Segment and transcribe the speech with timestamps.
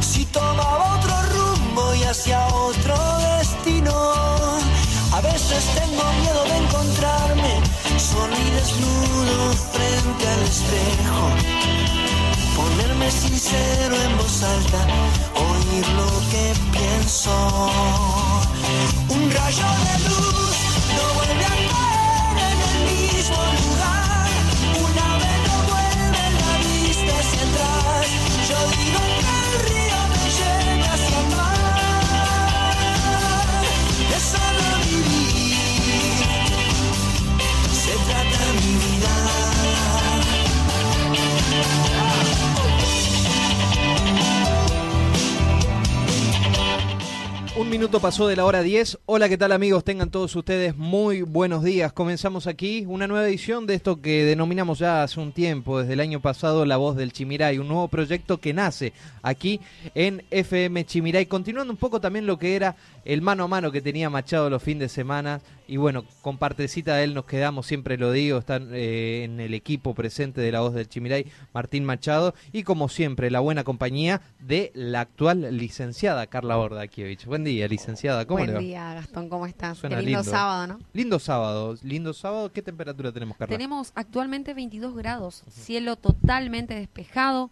[0.00, 2.96] Si tomaba otro rumbo y hacia otro
[3.38, 3.92] destino.
[5.12, 7.60] A veces tengo miedo de encontrarme
[7.98, 11.20] solo y desnudo frente al espejo.
[12.56, 14.80] Ponerme sincero en voz alta,
[15.36, 17.32] oír lo que pienso.
[19.10, 20.56] Un rayo de luz
[20.96, 21.51] no vuelve a
[47.82, 49.00] minuto pasó de la hora 10.
[49.06, 49.82] Hola, ¿qué tal amigos?
[49.82, 51.92] Tengan todos ustedes muy buenos días.
[51.92, 55.98] Comenzamos aquí una nueva edición de esto que denominamos ya hace un tiempo, desde el
[55.98, 59.60] año pasado, La Voz del Chimiray, un nuevo proyecto que nace aquí
[59.96, 63.80] en FM Chimiray, continuando un poco también lo que era el mano a mano que
[63.80, 65.40] tenía Machado los fines de semana.
[65.68, 69.54] Y bueno, con partecita de él nos quedamos, siempre lo digo, están eh, en el
[69.54, 74.20] equipo presente de La Voz del Chimiray, Martín Machado, y como siempre, la buena compañía
[74.40, 77.24] de la actual licenciada Carla Bordakiewicz.
[77.24, 78.60] Buen día, licenciada, ¿cómo le Buen va?
[78.60, 79.78] día, Gastón, ¿cómo estás?
[79.78, 80.30] Suena Qué lindo, lindo.
[80.30, 80.78] sábado, ¿no?
[80.92, 82.52] Lindo sábado, lindo sábado.
[82.52, 83.56] ¿Qué temperatura tenemos, Carla?
[83.56, 87.50] Tenemos actualmente 22 grados, cielo totalmente despejado.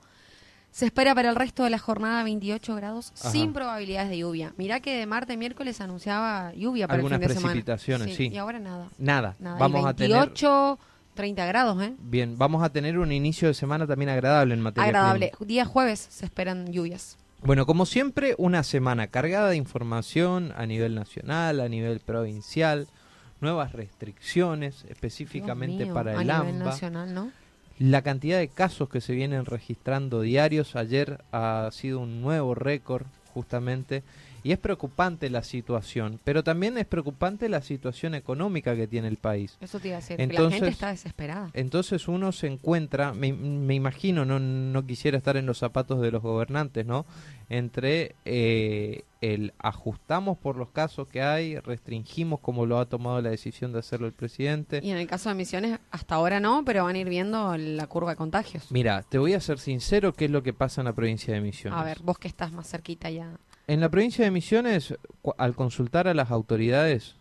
[0.73, 3.31] Se espera para el resto de la jornada 28 grados Ajá.
[3.31, 4.53] sin probabilidades de lluvia.
[4.57, 7.53] Mirá que de martes miércoles anunciaba lluvia para Algunas el fin de semana.
[7.53, 8.29] precipitaciones, sí.
[8.33, 8.89] Y ahora nada.
[8.99, 10.79] Nada, vamos a tener 28,
[11.15, 11.93] 30 grados, ¿eh?
[11.99, 15.31] bien, vamos a tener un inicio de semana también agradable en materia Agradable.
[15.33, 15.49] clima.
[15.49, 17.19] Día jueves se esperan lluvias.
[17.43, 22.87] Bueno, como siempre, una semana cargada de información a nivel nacional, a nivel provincial,
[23.41, 26.65] nuevas restricciones específicamente mío, para a el nivel AMBA.
[26.67, 27.33] nacional, ¿no?
[27.81, 33.07] La cantidad de casos que se vienen registrando diarios, ayer ha sido un nuevo récord
[33.33, 34.03] justamente,
[34.43, 39.17] y es preocupante la situación, pero también es preocupante la situación económica que tiene el
[39.17, 39.57] país.
[39.61, 40.17] Eso te iba a decir.
[40.17, 41.51] que la Entonces- gente está desesperada.
[41.55, 46.11] Entonces uno se encuentra, me, me imagino, no, no quisiera estar en los zapatos de
[46.11, 47.07] los gobernantes, ¿no?
[47.49, 53.31] Entre eh, el ajustamos por los casos que hay, restringimos como lo ha tomado la
[53.31, 54.81] decisión de hacerlo el presidente.
[54.83, 57.87] Y en el caso de Misiones, hasta ahora no, pero van a ir viendo la
[57.89, 58.71] curva de contagios.
[58.71, 61.41] Mira, te voy a ser sincero qué es lo que pasa en la provincia de
[61.41, 61.79] Misiones.
[61.79, 63.33] A ver, vos que estás más cerquita ya.
[63.67, 64.95] En la provincia de Misiones,
[65.39, 67.15] al consultar a las autoridades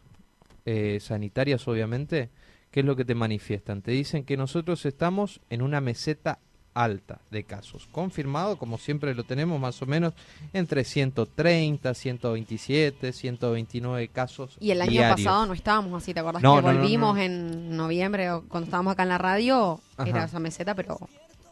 [0.65, 2.29] eh, sanitarias, obviamente,
[2.71, 3.81] ¿qué es lo que te manifiestan?
[3.81, 6.39] Te dicen que nosotros estamos en una meseta
[6.73, 10.13] alta de casos, confirmado, como siempre lo tenemos, más o menos
[10.53, 14.55] entre 130, 127, 129 casos.
[14.59, 15.17] Y el año diarios.
[15.17, 17.21] pasado no estábamos así, ¿te acordás No, que no, volvimos no.
[17.21, 19.81] en noviembre o cuando estábamos acá en la radio?
[19.97, 20.09] Ajá.
[20.09, 20.99] Era esa meseta, pero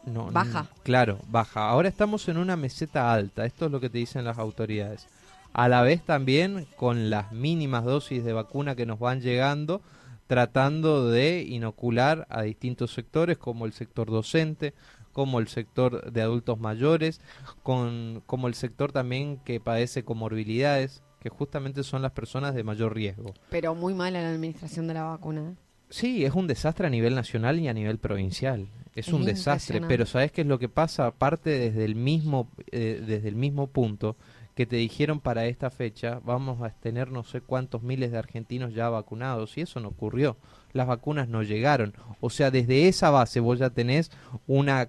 [0.08, 0.62] No, Baja.
[0.62, 1.68] no, claro, baja.
[1.68, 5.06] Ahora estamos en una meseta alta, esto es lo que te dicen las autoridades.
[5.52, 9.80] A la vez también con las mínimas dosis de vacuna que nos van llegando,
[10.26, 14.74] tratando de inocular a distintos sectores como el sector docente,
[15.12, 17.20] como el sector de adultos mayores,
[17.62, 22.94] con, como el sector también que padece comorbilidades, que justamente son las personas de mayor
[22.94, 23.34] riesgo.
[23.50, 25.54] pero muy mala la administración de la vacuna.
[25.90, 28.68] Sí, es un desastre a nivel nacional y a nivel provincial.
[28.94, 31.06] Es, Es un desastre, pero ¿sabes qué es lo que pasa?
[31.06, 34.16] Aparte desde el mismo eh, desde el mismo punto
[34.54, 38.74] que te dijeron para esta fecha vamos a tener no sé cuántos miles de argentinos
[38.74, 40.36] ya vacunados y eso no ocurrió.
[40.72, 41.94] Las vacunas no llegaron.
[42.20, 44.10] O sea, desde esa base vos ya tenés
[44.48, 44.88] una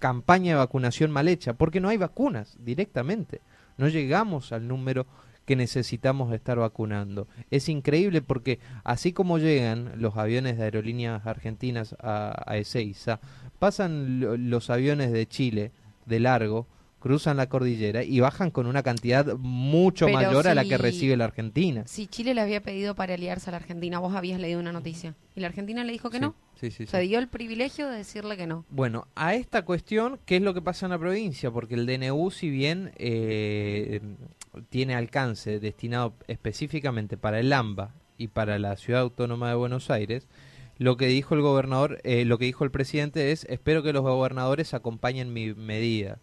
[0.00, 3.40] campaña de vacunación mal hecha porque no hay vacunas directamente.
[3.78, 5.06] No llegamos al número
[5.44, 7.28] que necesitamos estar vacunando.
[7.50, 13.20] Es increíble porque así como llegan los aviones de aerolíneas argentinas a, a Ezeiza,
[13.58, 15.72] pasan lo- los aviones de Chile
[16.06, 16.66] de largo
[17.04, 21.18] cruzan la cordillera y bajan con una cantidad mucho Pero mayor a la que recibe
[21.18, 21.82] la Argentina.
[21.86, 25.14] Si Chile le había pedido para aliarse a la Argentina, vos habías leído una noticia.
[25.36, 26.34] Y la Argentina le dijo que Sí, no.
[26.58, 26.86] Sí, sí, sí.
[26.86, 28.64] Se dio el privilegio de decirle que no.
[28.70, 31.50] Bueno, a esta cuestión, ¿qué es lo que pasa en la provincia?
[31.50, 34.00] Porque el DNU, si bien eh,
[34.70, 40.26] tiene alcance destinado específicamente para el AMBA y para la Ciudad Autónoma de Buenos Aires,
[40.78, 44.04] lo que dijo el gobernador, eh, lo que dijo el presidente es, espero que los
[44.04, 46.18] gobernadores acompañen mi medida.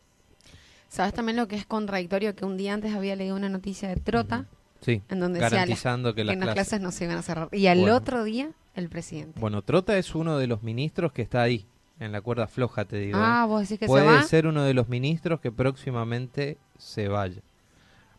[0.91, 2.35] ¿Sabes también lo que es contradictorio?
[2.35, 4.45] Que un día antes había leído una noticia de Trota
[4.81, 6.81] Sí, en donde las- garantizando que que las las clases...
[6.81, 7.47] no se iban a cerrar.
[7.53, 7.95] Y al Bueno.
[7.95, 9.39] otro día, el presidente.
[9.39, 11.65] Bueno, Trota es uno de los ministros que está ahí,
[12.01, 13.17] en la cuerda floja, te digo.
[13.17, 13.21] ¿eh?
[13.23, 14.23] ah, vos decís que Puede se va.
[14.23, 17.41] ser uno de los ministros que próximamente se vaya.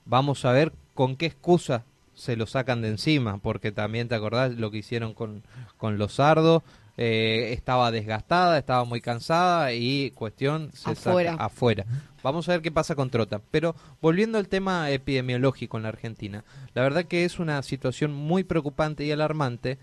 [0.07, 1.85] Vamos a ver con qué excusa
[2.15, 5.43] se lo sacan de encima, porque también te acordás lo que hicieron con,
[5.77, 6.63] con los sardos.
[6.97, 11.33] Eh, estaba desgastada, estaba muy cansada y cuestión se Afuera.
[11.33, 11.85] saca afuera.
[12.23, 13.41] Vamos a ver qué pasa con Trota.
[13.51, 16.45] Pero volviendo al tema epidemiológico en la Argentina,
[16.75, 19.79] la verdad que es una situación muy preocupante y alarmante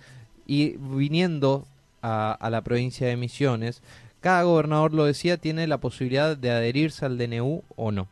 [0.46, 1.66] y viniendo
[2.02, 3.82] a, a la provincia de Misiones,
[4.22, 8.08] cada gobernador, lo decía, tiene la posibilidad de adherirse al DNU o no.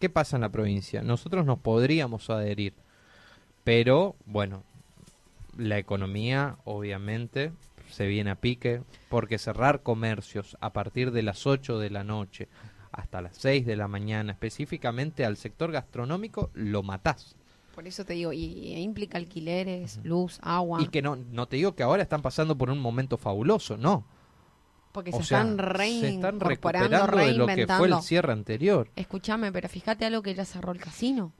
[0.00, 1.02] ¿Qué pasa en la provincia?
[1.02, 2.72] Nosotros nos podríamos adherir,
[3.64, 4.62] pero bueno,
[5.56, 7.52] la economía obviamente
[7.94, 12.48] se viene a pique, porque cerrar comercios a partir de las 8 de la noche
[12.92, 17.34] hasta las 6 de la mañana, específicamente al sector gastronómico, lo matás.
[17.74, 20.80] Por eso te digo, y, y implica alquileres, luz, agua.
[20.80, 24.04] Y que no, no te digo que ahora están pasando por un momento fabuloso, no.
[24.92, 28.88] porque O se, sea, están se están recuperando de lo que fue el cierre anterior.
[28.94, 31.32] Escúchame, pero fíjate algo que ya cerró el casino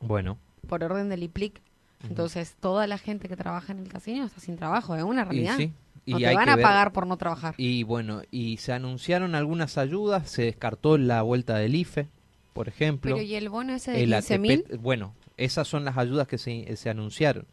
[0.00, 1.60] Bueno, por orden del IPLIC.
[2.08, 5.24] Entonces, toda la gente que trabaja en el casino está sin trabajo, es una y
[5.24, 5.56] realidad.
[5.56, 5.72] sí.
[6.06, 7.54] Y no te hay van a pagar por no trabajar.
[7.56, 12.08] Y bueno, y se anunciaron algunas ayudas, se descartó la vuelta del IFE,
[12.52, 13.14] por ejemplo.
[13.14, 14.64] Pero ¿y el bono ese de el 15 ATP, mil?
[14.80, 17.46] bueno, esas son las ayudas que se, se anunciaron.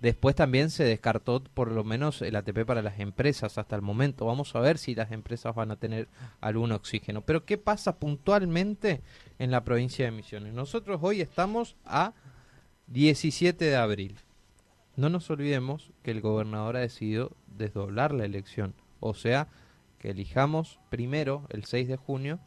[0.00, 4.26] Después también se descartó por lo menos el ATP para las empresas hasta el momento.
[4.26, 6.08] Vamos a ver si las empresas van a tener
[6.40, 7.22] algún oxígeno.
[7.22, 9.02] Pero ¿qué pasa puntualmente
[9.38, 10.52] en la provincia de Misiones?
[10.52, 12.12] Nosotros hoy estamos a
[12.86, 14.16] 17 de abril.
[14.96, 18.74] No nos olvidemos que el gobernador ha decidido desdoblar la elección.
[19.00, 19.48] O sea,
[19.98, 22.40] que elijamos primero, el 6 de junio,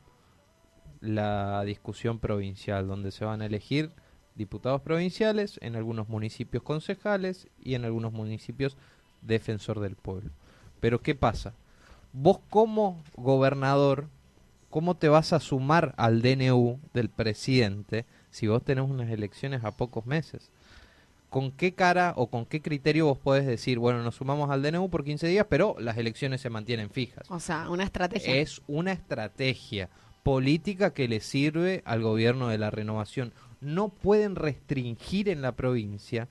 [1.01, 3.91] la discusión provincial, donde se van a elegir
[4.35, 8.77] diputados provinciales, en algunos municipios concejales y en algunos municipios
[9.21, 10.29] defensor del pueblo.
[10.79, 11.55] Pero ¿qué pasa?
[12.13, 14.07] Vos como gobernador,
[14.69, 19.71] ¿cómo te vas a sumar al DNU del presidente si vos tenés unas elecciones a
[19.71, 20.51] pocos meses?
[21.29, 24.89] ¿Con qué cara o con qué criterio vos podés decir, bueno, nos sumamos al DNU
[24.89, 27.29] por 15 días, pero las elecciones se mantienen fijas?
[27.29, 28.35] O sea, una estrategia.
[28.35, 29.89] Es una estrategia
[30.24, 33.33] política que le sirve al gobierno de la renovación.
[33.59, 36.30] No pueden restringir en la provincia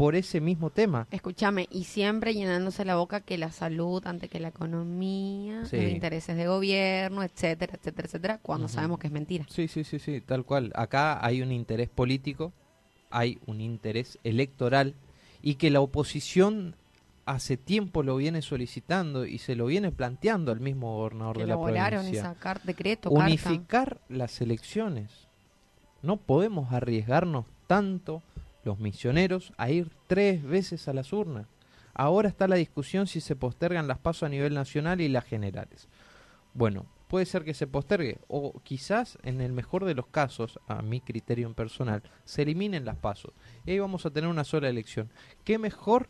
[0.00, 1.06] por ese mismo tema.
[1.10, 5.76] Escúchame, y siempre llenándose la boca que la salud, ante que la economía, Sí.
[5.76, 9.44] los intereses de gobierno, etcétera, etcétera, etcétera, cuando sabemos que es mentira.
[9.50, 10.72] Sí, sí, sí, sí, tal cual.
[10.74, 12.54] Acá hay un interés político,
[13.10, 14.94] hay un interés electoral
[15.42, 16.76] y que la oposición
[17.26, 21.46] hace tiempo lo viene solicitando y se lo viene planteando al mismo gobernador Que de
[21.48, 22.20] la provincia.
[22.20, 23.24] esa car- decreto, carta.
[23.26, 25.28] unificar las elecciones.
[26.02, 28.22] No podemos arriesgarnos tanto
[28.64, 31.46] los misioneros a ir tres veces a las urnas.
[31.94, 35.88] Ahora está la discusión si se postergan las pasos a nivel nacional y las generales.
[36.54, 40.82] Bueno, puede ser que se postergue o quizás en el mejor de los casos, a
[40.82, 43.32] mi criterio personal, se eliminen las pasos
[43.66, 45.10] y ahí vamos a tener una sola elección.
[45.44, 46.08] ¿Qué mejor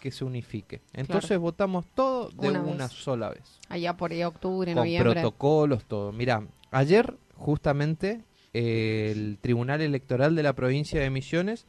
[0.00, 0.82] que se unifique?
[0.92, 2.92] Entonces votamos todo de Una una, vez.
[2.92, 5.12] sola vez Allá por ahí, octubre, con noviembre.
[5.14, 6.12] protocolos, todo.
[6.12, 8.22] Mira, ayer justamente
[8.58, 11.66] el Tribunal Electoral de la provincia de Misiones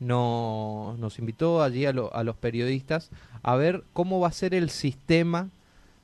[0.00, 3.10] no- nos invitó allí a, lo- a los periodistas
[3.42, 5.50] a ver cómo va a ser el sistema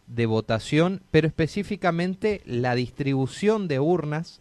[0.07, 4.41] de votación, pero específicamente la distribución de urnas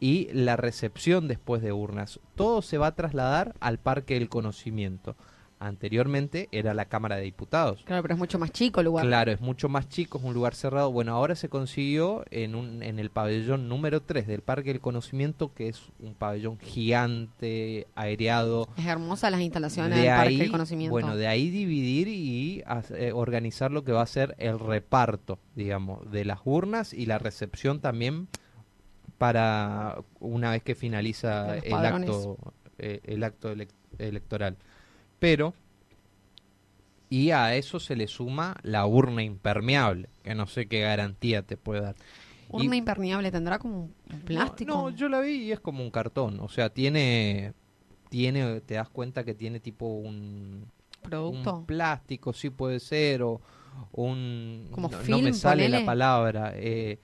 [0.00, 2.20] y la recepción después de urnas.
[2.36, 5.16] Todo se va a trasladar al Parque del Conocimiento.
[5.60, 7.82] Anteriormente era la Cámara de Diputados.
[7.84, 9.04] Claro, pero es mucho más chico el lugar.
[9.04, 10.92] Claro, es mucho más chico, es un lugar cerrado.
[10.92, 15.52] Bueno, ahora se consiguió en, un, en el pabellón número 3 del Parque del Conocimiento,
[15.54, 18.68] que es un pabellón gigante, aereado.
[18.76, 20.92] Es hermosa las instalaciones De del Parque del Conocimiento.
[20.92, 22.62] bueno, de ahí dividir y
[22.94, 27.18] eh, organizar lo que va a ser el reparto, digamos, de las urnas y la
[27.18, 28.28] recepción también
[29.18, 32.36] para una vez que finaliza el acto,
[32.78, 34.56] eh, el acto elec- electoral.
[35.18, 35.54] Pero
[37.10, 41.56] y a eso se le suma la urna impermeable, que no sé qué garantía te
[41.56, 41.96] puede dar.
[42.50, 44.72] Urna impermeable tendrá como un plástico.
[44.72, 46.40] No, no, yo la vi y es como un cartón.
[46.40, 47.52] O sea, tiene,
[48.08, 50.66] tiene, te das cuenta que tiene tipo un,
[51.02, 51.58] producto.
[51.58, 53.40] un plástico, sí puede ser, o
[53.92, 54.68] un...
[54.70, 56.52] Como no, no me sale la palabra.
[56.56, 56.98] eh,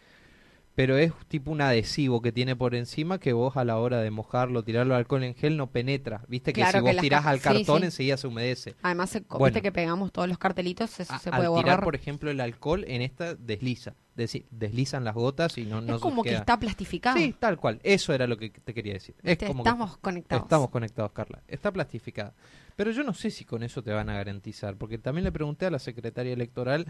[0.74, 4.10] pero es tipo un adhesivo que tiene por encima que vos a la hora de
[4.10, 6.22] mojarlo, tirarlo al alcohol en gel no penetra.
[6.26, 7.84] Viste que Claro si que vos tirás al cartón sí.
[7.86, 8.74] enseguida se humedece.
[8.82, 9.44] Además, se, Bueno.
[9.44, 11.84] viste que pegamos todos los cartelitos, eso A- se al puede tirar, borrar.
[11.84, 13.94] por ejemplo, el alcohol en esta desliza.
[14.16, 17.16] Deci- deslizan las gotas y no, no es como que está plastificado.
[17.18, 17.80] Sí, tal cual.
[17.82, 19.14] Eso era lo que te quería decir.
[19.22, 20.44] Es que- estamos conectados.
[20.44, 21.42] Estamos conectados, Carla.
[21.48, 22.32] Está plastificada.
[22.76, 25.66] Pero yo no sé si con eso te van a garantizar, porque también le pregunté
[25.66, 26.86] a la secretaria electoral,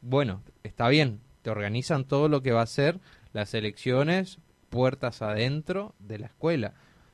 [0.00, 3.00] bueno, está bien, te organizan todo lo que va a ser
[3.36, 4.38] las elecciones
[4.70, 6.72] puertas adentro de la escuela,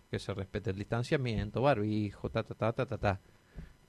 [0.09, 3.21] que se respete el distanciamiento, barbijo, ta, ta, ta, ta, ta, ta.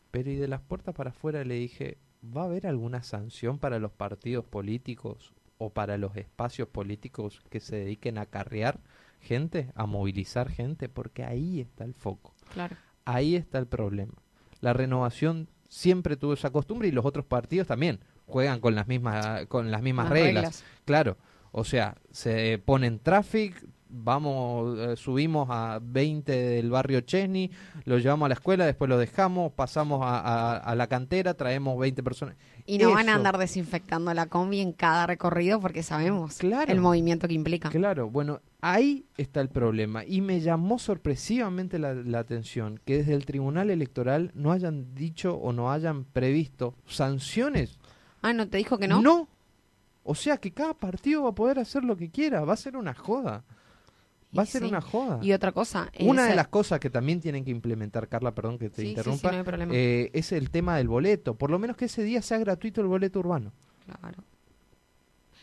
[0.10, 3.78] Pero y de las puertas para afuera le dije, ¿va a haber alguna sanción para
[3.78, 8.80] los partidos políticos o para los espacios políticos que se dediquen a acarrear
[9.22, 10.90] gente, a movilizar gente?
[10.90, 12.34] Porque ahí está el foco.
[12.52, 12.75] Claro.
[13.06, 14.13] Ahí está el problema.
[14.60, 19.46] La renovación siempre tuvo esa costumbre y los otros partidos también juegan con las mismas
[19.48, 20.34] con las mismas Las reglas.
[20.44, 20.63] reglas.
[20.86, 21.18] Claro,
[21.53, 27.51] o sea, se ponen traffic, vamos eh, subimos a 20 del barrio Chesney,
[27.86, 31.77] lo llevamos a la escuela, después lo dejamos, pasamos a, a- a la cantera, traemos
[31.79, 32.36] 20 personas.
[32.65, 36.72] Y no van a andar desinfectando la combi en cada recorrido porque sabemos Claro.
[36.72, 37.69] el movimiento que implica.
[37.69, 40.03] Claro, bueno, ahí está el problema.
[40.05, 45.36] Y me llamó sorpresivamente la, la atención que desde el Tribunal Electoral no hayan dicho
[45.36, 47.77] o no hayan previsto sanciones.
[48.22, 49.01] Ah, ¿no te dijo que no?
[49.01, 49.27] No.
[50.03, 52.41] O sea que cada partido va a poder hacer lo que quiera.
[52.43, 53.43] Va a ser una joda.
[54.38, 54.67] Va a ser sí.
[54.67, 55.19] una joda.
[55.22, 55.91] Y otra cosa.
[56.00, 58.86] Una de las cosas que también tienen que implementar, Carla, perdón que te Sí, sí,
[58.88, 61.36] sí, interrumpa, no eh, es el tema del boleto.
[61.36, 63.53] Por lo menos que ese día sea gratuito el boleto urbano.
[63.86, 64.24] Claro.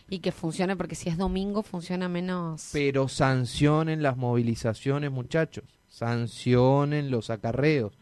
[0.08, 2.70] Y que funcione, porque si es domingo funciona menos.
[2.72, 5.64] Pero sancionen las movilizaciones, muchachos.
[5.88, 7.96] Sancionen los acarreos.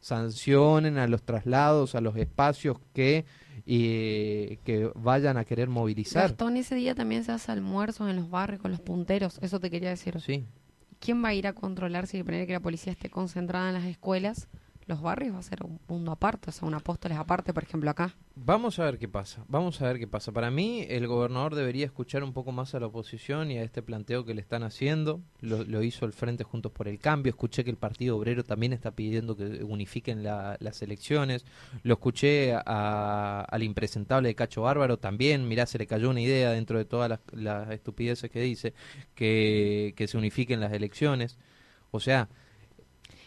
[0.00, 3.24] Sancionen a los traslados, a los espacios que,
[3.66, 6.22] eh, que vayan a querer movilizar.
[6.22, 9.38] Gastón, ese día también se hace almuerzos en los barrios con los punteros.
[9.42, 10.20] Eso te quería decir.
[10.20, 10.46] Sí.
[10.98, 14.48] ¿Quién va a ir a controlar si que la policía esté concentrada en las escuelas?
[14.86, 17.88] Los barrios va a ser un mundo aparte, o sea, un apóstoles aparte, por ejemplo,
[17.88, 18.16] acá.
[18.34, 20.32] Vamos a ver qué pasa, vamos a ver qué pasa.
[20.32, 23.80] Para mí, el gobernador debería escuchar un poco más a la oposición y a este
[23.82, 25.20] planteo que le están haciendo.
[25.40, 27.30] Lo, hizo el Frente Juntos por el Cambio.
[27.30, 31.44] Escuché que el Partido Obrero también está pidiendo que unifiquen la- las elecciones.
[31.84, 35.46] Lo escuché a- al impresentable de Cacho Bárbaro también.
[35.46, 38.74] Mirá, se le cayó una idea dentro de todas las, las estupideces que dice,
[39.14, 41.38] que se unifiquen las elecciones.
[41.90, 42.28] O sea,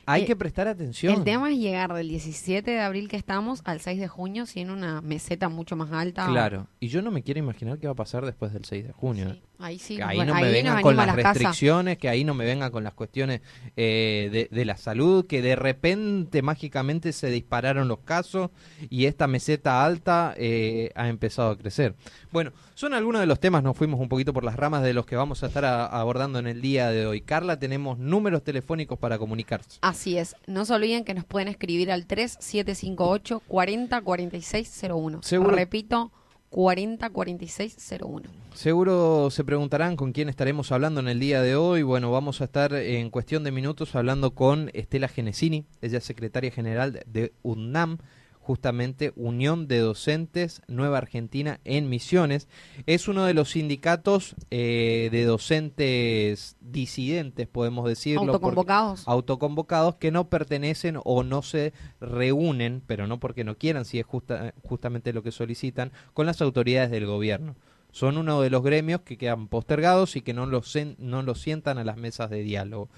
[0.06, 1.14] hay Eh, que prestar atención.
[1.14, 4.70] El tema es llegar del 17 de abril que estamos al 6 de junio sin
[4.70, 6.28] una meseta mucho más alta.
[6.28, 8.94] Claro, y yo no me quiero imaginar qué va a pasar después del 6 de
[8.94, 9.34] junio.
[9.34, 9.96] Sí, ahí sí.
[9.98, 12.94] Que ahí no me vengan con las restricciones, que ahí no me vengan con las
[12.94, 13.42] cuestiones
[13.78, 18.52] eh, de, de la salud, que de repente mágicamente se dispararon los casos
[18.90, 21.96] y esta meseta alta eh, ha empezado a crecer.
[22.32, 25.06] Bueno, son algunos de los temas, nos fuimos un poquito por las ramas de los
[25.06, 27.22] que vamos a estar a- abordando en el día de hoy.
[27.22, 29.80] Carla, tenemos números telefónicos para comunicarse.
[29.82, 30.36] Así es.
[30.48, 35.24] No se olviden que nos pueden escribir al 3758 404601.
[35.24, 35.52] Seguro.
[35.56, 36.12] Repito,
[36.56, 38.24] 404601.
[38.54, 41.84] Seguro se preguntarán con quién estaremos hablando en el día de hoy.
[41.84, 46.52] Bueno, vamos a estar en cuestión de minutos hablando con Estela Genesini, ella es secretaria
[46.52, 47.98] general de UNAM,
[48.46, 52.48] justamente Unión de Docentes Nueva Argentina en Misiones.
[52.86, 58.22] Es uno de los sindicatos eh, de docentes disidentes, podemos decirlo.
[58.22, 59.08] porque- Autoconvocados.
[59.08, 64.06] autoconvocados que no pertenecen o no se reúnen, pero no porque no quieran, si es
[64.06, 67.56] justa- justamente lo que solicitan, con las autoridades del gobierno.
[67.92, 71.78] Son uno de los gremios que quedan postergados y que no los, no los sientan
[71.78, 72.90] a las mesas de diálogo.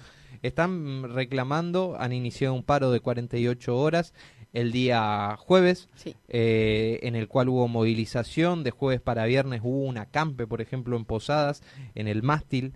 [0.44, 4.14] Están reclamando, han iniciado un paro de 48 horas
[4.60, 6.16] el día jueves, Sí.
[6.30, 10.98] eh, en el cual hubo movilización, de jueves para viernes hubo un acampe, por ejemplo,
[10.98, 11.62] en Posadas,
[11.96, 12.74] en el mástil,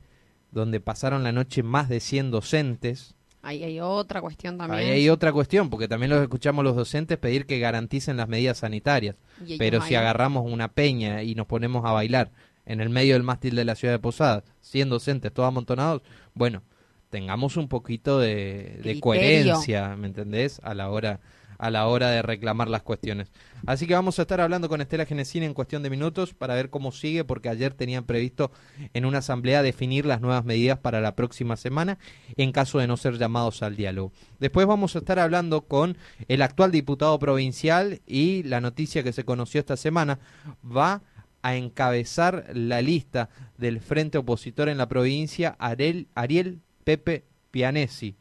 [0.51, 3.15] donde pasaron la noche más de 100 docentes.
[3.41, 4.79] Ahí hay otra cuestión también.
[4.83, 8.59] Ahí hay otra cuestión, porque también los escuchamos los docentes pedir que garanticen las medidas
[8.59, 9.15] sanitarias.
[9.57, 12.29] Pero si agarramos una peña y nos ponemos a bailar
[12.67, 16.03] en el medio del mástil de la ciudad de Posadas, 100 docentes todos amontonados,
[16.35, 16.61] bueno,
[17.09, 20.59] tengamos un poquito de, de coherencia, ¿me entendés?
[20.63, 21.19] A la hora
[21.61, 23.31] a la hora de reclamar las cuestiones.
[23.67, 26.71] Así que vamos a estar hablando con Estela Genesini en cuestión de minutos para ver
[26.71, 28.51] cómo sigue, porque ayer tenían previsto
[28.95, 31.99] en una asamblea definir las nuevas medidas para la próxima semana
[32.35, 34.11] en caso de no ser llamados al diálogo.
[34.39, 39.23] Después vamos a estar hablando con el actual diputado provincial y la noticia que se
[39.23, 40.17] conoció esta semana
[40.65, 41.03] va
[41.43, 48.15] a encabezar la lista del frente opositor en la provincia Ariel, Ariel Pepe Pianesi.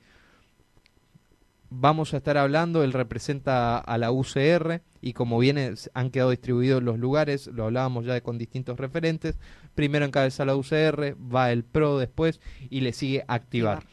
[1.72, 6.82] Vamos a estar hablando, él representa a la UCR y como viene, han quedado distribuidos
[6.82, 9.38] los lugares, lo hablábamos ya con distintos referentes,
[9.76, 13.84] primero encabeza la UCR, va el PRO después y le sigue activar.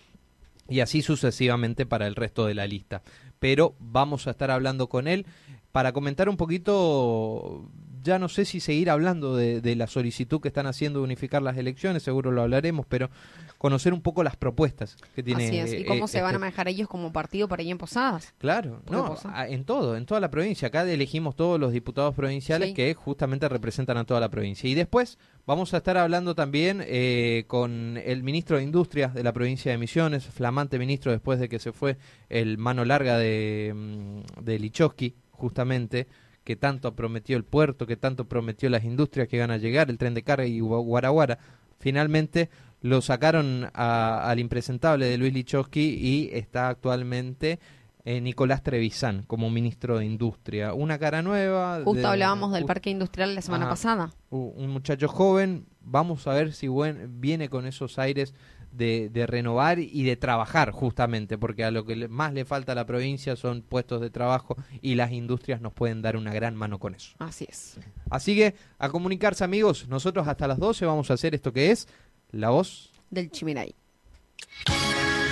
[0.68, 3.04] Y así sucesivamente para el resto de la lista.
[3.40, 5.28] Pero vamos a estar hablando con él
[5.72, 7.70] para comentar un poquito
[8.08, 11.58] ya no sé si seguir hablando de, la solicitud que están haciendo de unificar las
[11.58, 13.10] elecciones, seguro lo hablaremos, pero
[13.58, 15.46] conocer un poco las propuestas que tiene.
[15.46, 17.78] Así es, y cómo se van a este manejar ellos como partido para ir en
[17.78, 18.34] Posadas.
[18.38, 20.70] Claro, no, en todo, en toda la provincia.
[20.70, 24.70] Acá elegimos todos los diputados provinciales que justamente representan a toda la provincia.
[24.70, 29.34] Y después vamos a estar hablando también eh, con el ministro de Industria de la
[29.34, 31.98] provincia de Misiones, flamante ministro después de que se fue
[32.30, 36.08] el mano larga de, mm, de Lichowski, justamente
[36.48, 39.98] que tanto prometió el puerto, que tanto prometió las industrias que van a llegar, el
[39.98, 41.40] tren de carga y Guaraguara.
[41.78, 42.50] Finalmente
[42.80, 47.60] lo sacaron al impresentable de Luis Lichowski y está actualmente
[48.06, 50.74] eh, Nicolás Trevisan como ministro de Industria.
[50.74, 51.82] Una cara nueva.
[51.84, 54.14] Justo hablábamos del parque industrial la semana pasada.
[54.30, 58.34] Un muchacho joven, vamos a ver si buen, viene con esos aires
[58.78, 62.86] de, renovar y de trabajar justamente, porque a lo que más le falta a la
[62.86, 66.96] provincia son puestos de trabajo y las industrias nos pueden dar una gran mano con
[66.96, 67.16] eso.
[67.20, 67.80] Así es.
[68.10, 71.88] Así que a comunicarse amigos, nosotros hasta las 12 vamos a hacer esto que es
[72.32, 73.76] la voz del Chimiray.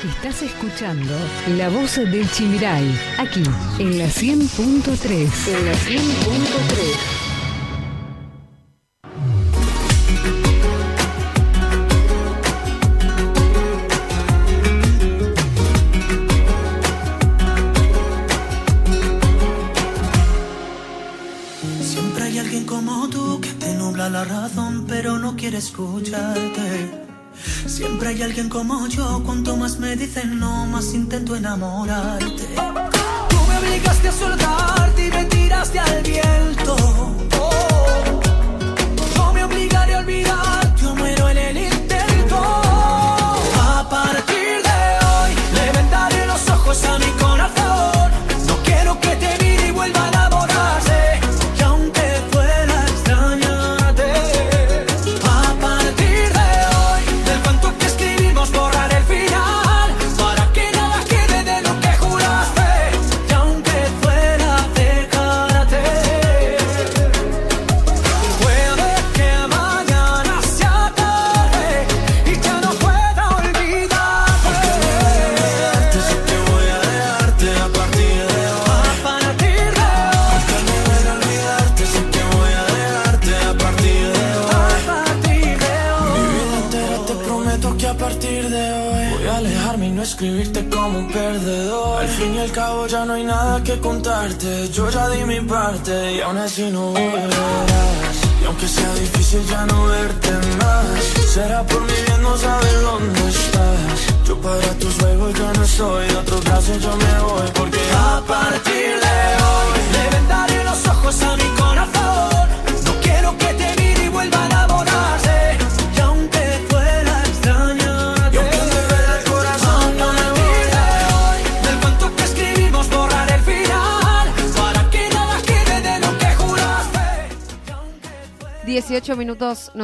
[0.04, 1.14] Estás escuchando
[1.58, 3.42] La Voz del Chimiray, aquí
[3.80, 5.48] en la 100.3.
[5.48, 7.25] En la 100.3.
[25.58, 27.06] escucharte.
[27.66, 32.46] Siempre hay alguien como yo, cuanto más me dicen no, más intento enamorarte.
[33.30, 36.76] Tú me obligaste a soltarte y me tiraste al viento.
[39.16, 40.65] No me obligaré a olvidar,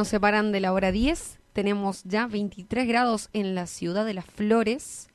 [0.02, 1.38] nos separan de la hora 10.
[1.52, 5.08] Tenemos ya 23 grados en la ciudad de Las Flores.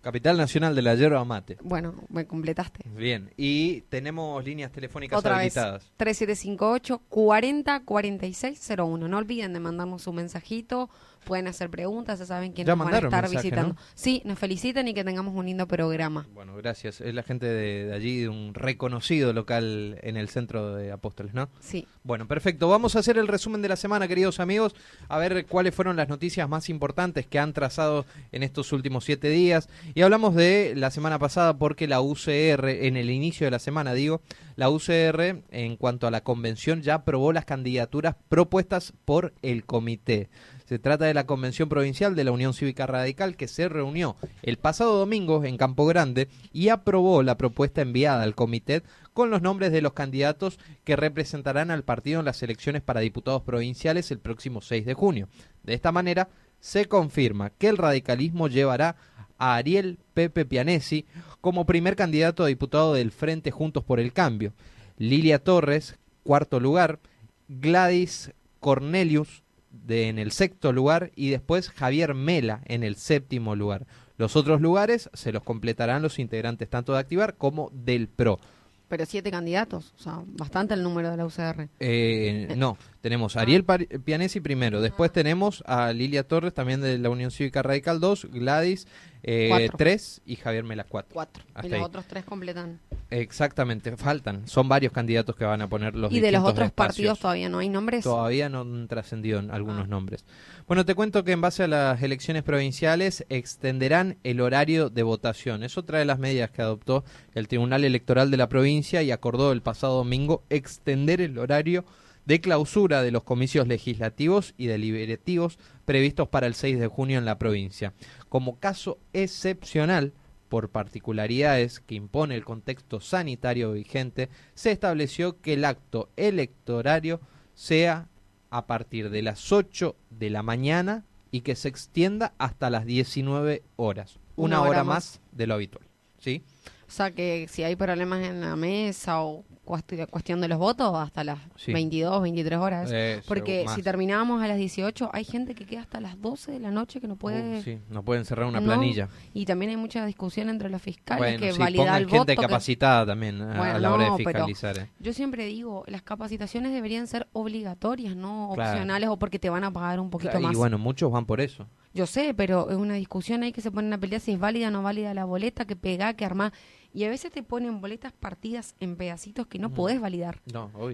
[0.00, 1.56] Capital Nacional de la Yerba Mate.
[1.62, 2.80] Bueno, me completaste.
[2.90, 5.84] Bien, y tenemos líneas telefónicas Otra habilitadas.
[5.84, 9.06] Vez, 3758 40 4601.
[9.06, 10.90] No olviden de mandarnos un mensajito
[11.24, 13.76] pueden hacer preguntas, ya saben quiénes van a estar visitando.
[13.94, 16.26] Sí, nos feliciten y que tengamos un lindo programa.
[16.34, 17.00] Bueno, gracias.
[17.00, 21.48] Es la gente de, allí, de un reconocido local en el centro de Apóstoles, ¿no?
[21.60, 21.86] Sí.
[22.02, 22.68] Bueno, perfecto.
[22.68, 24.74] Vamos a hacer el resumen de la semana, queridos amigos,
[25.08, 29.30] a ver cuáles fueron las noticias más importantes que han trazado en estos últimos siete
[29.30, 29.68] días.
[29.94, 33.94] Y hablamos de la semana pasada porque la UCR, en el inicio de la semana,
[33.94, 34.20] digo,
[34.56, 40.28] la UCR, en cuanto a la convención, ya aprobó las candidaturas propuestas por el comité.
[40.64, 44.56] Se trata de la Convención Provincial de la Unión Cívica Radical que se reunió el
[44.56, 49.72] pasado domingo en Campo Grande y aprobó la propuesta enviada al comité con los nombres
[49.72, 54.62] de los candidatos que representarán al partido en las elecciones para diputados provinciales el próximo
[54.62, 55.28] 6 de junio.
[55.64, 58.96] De esta manera, se confirma que el radicalismo llevará
[59.36, 61.04] a Ariel Pepe Pianesi
[61.42, 64.54] como primer candidato a diputado del Frente Juntos por el Cambio.
[64.96, 67.00] Lilia Torres, cuarto lugar,
[67.48, 69.43] Gladys Cornelius
[69.86, 73.86] de, en el sexto lugar y después Javier Mela en el séptimo lugar.
[74.16, 78.38] Los otros lugares se los completarán los integrantes tanto de Activar como del PRO.
[78.86, 81.68] Pero siete candidatos, o sea, bastante el número de la UCR.
[81.80, 87.08] Eh, no, tenemos a Ariel Pianesi primero, después tenemos a Lilia Torres, también de la
[87.08, 88.86] Unión Cívica Radical 2, Gladys
[89.22, 91.10] eh, 3 y Javier Mela 4.
[91.12, 91.44] 4.
[91.62, 92.78] Y los otros tres completan.
[93.20, 94.48] Exactamente, faltan.
[94.48, 97.58] Son varios candidatos que van a poner los Y de los otros partidos todavía no
[97.58, 98.02] hay nombres.
[98.02, 99.88] Todavía no han trascendido algunos ah.
[99.88, 100.24] nombres.
[100.66, 105.62] Bueno, te cuento que en base a las elecciones provinciales extenderán el horario de votación.
[105.62, 109.52] Es otra de las medidas que adoptó el Tribunal Electoral de la provincia y acordó
[109.52, 111.84] el pasado domingo extender el horario
[112.24, 117.26] de clausura de los comicios legislativos y deliberativos previstos para el 6 de junio en
[117.26, 117.92] la provincia.
[118.28, 120.14] Como caso excepcional,
[120.48, 127.20] por particularidades que impone el contexto sanitario vigente, se estableció que el acto electorario
[127.54, 128.08] sea
[128.50, 133.64] a partir de las 8 de la mañana y que se extienda hasta las 19
[133.76, 135.20] horas, una, hora, más.
[135.32, 135.84] de lo habitual.
[136.18, 136.44] ¿sí?
[136.86, 141.24] O sea que si hay problemas en la mesa o cuestión de los votos hasta
[141.24, 142.92] las 22, 23 horas.
[143.26, 146.70] Porque si terminábamos a las 18, hay gente que queda hasta las 12 de la
[146.70, 147.62] noche que no puede...
[147.62, 149.08] sí, no pueden cerrar una planilla.
[149.32, 153.78] Y también hay mucha discusión entre los fiscales que valida el gente capacitada también a,
[153.78, 154.78] la hora de fiscalizar.
[154.78, 154.88] Eh.
[154.98, 159.72] Yo siempre digo, las capacitaciones deberían ser obligatorias, no opcionales o porque te van a
[159.72, 160.52] pagar un poquito más.
[160.52, 161.66] Y bueno, muchos van por eso.
[161.94, 164.68] Yo sé, pero es una discusión ahí que se pone a pelear si es válida
[164.68, 166.52] o no válida la boleta, que pega, que arma.
[166.94, 170.40] Y a veces te ponen boletas partidas en pedacitos que no podés validar.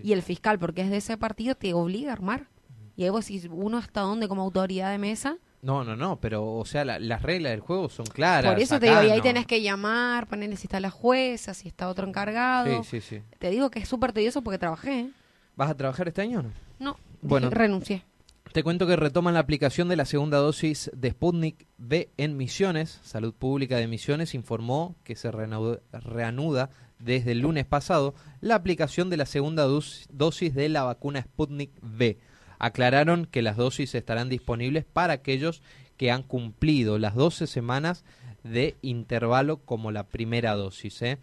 [0.03, 2.49] y el fiscal, porque es de ese partido, te obliga a armar.
[2.97, 5.37] Y ahí vos si uno hasta dónde como autoridad de mesa.
[5.63, 8.51] No, no, no, pero o sea, las reglas del juego son claras.
[8.51, 11.69] Por eso te digo, y ahí tenés que llamar, ponerle si está la jueza, si
[11.69, 12.83] está otro encargado.
[12.83, 13.23] Sí, sí, sí.
[13.39, 15.01] Te digo que es súper tedioso porque trabajé.
[15.01, 15.11] ¿eh?
[15.55, 16.51] ¿Vas a trabajar este año o no?
[16.79, 18.05] No, bueno, renuncié.
[18.53, 22.99] Te cuento que retoman la aplicación de la segunda dosis de Sputnik V en Misiones.
[23.05, 29.19] Salud Pública de Misiones informó que se reanuda desde el lunes pasado la aplicación de
[29.19, 32.19] la segunda dosis de la vacuna Sputnik V.
[32.59, 35.63] Aclararon que las dosis estarán disponibles para aquellos
[35.97, 38.05] que han cumplido las 12 semanas
[38.43, 41.03] de intervalo como la primera dosis.
[41.03, 41.19] ¿eh?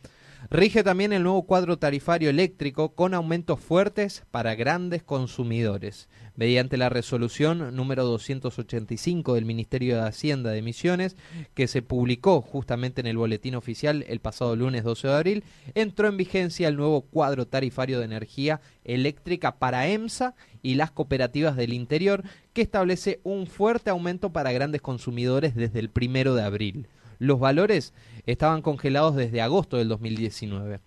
[0.49, 6.07] Rige también el nuevo cuadro tarifario eléctrico con aumentos fuertes para grandes consumidores.
[6.35, 11.17] Mediante la resolución número 285 del Ministerio de Hacienda de Misiones,
[11.53, 16.07] que se publicó justamente en el boletín oficial el pasado lunes 12 de abril, entró
[16.07, 21.73] en vigencia el nuevo cuadro tarifario de energía eléctrica para EMSA y las cooperativas del
[21.73, 22.23] interior,
[22.53, 26.87] que establece un fuerte aumento para grandes consumidores desde el primero de abril.
[27.19, 27.93] Los valores
[28.25, 30.79] estaban congelados desde agosto del 2019.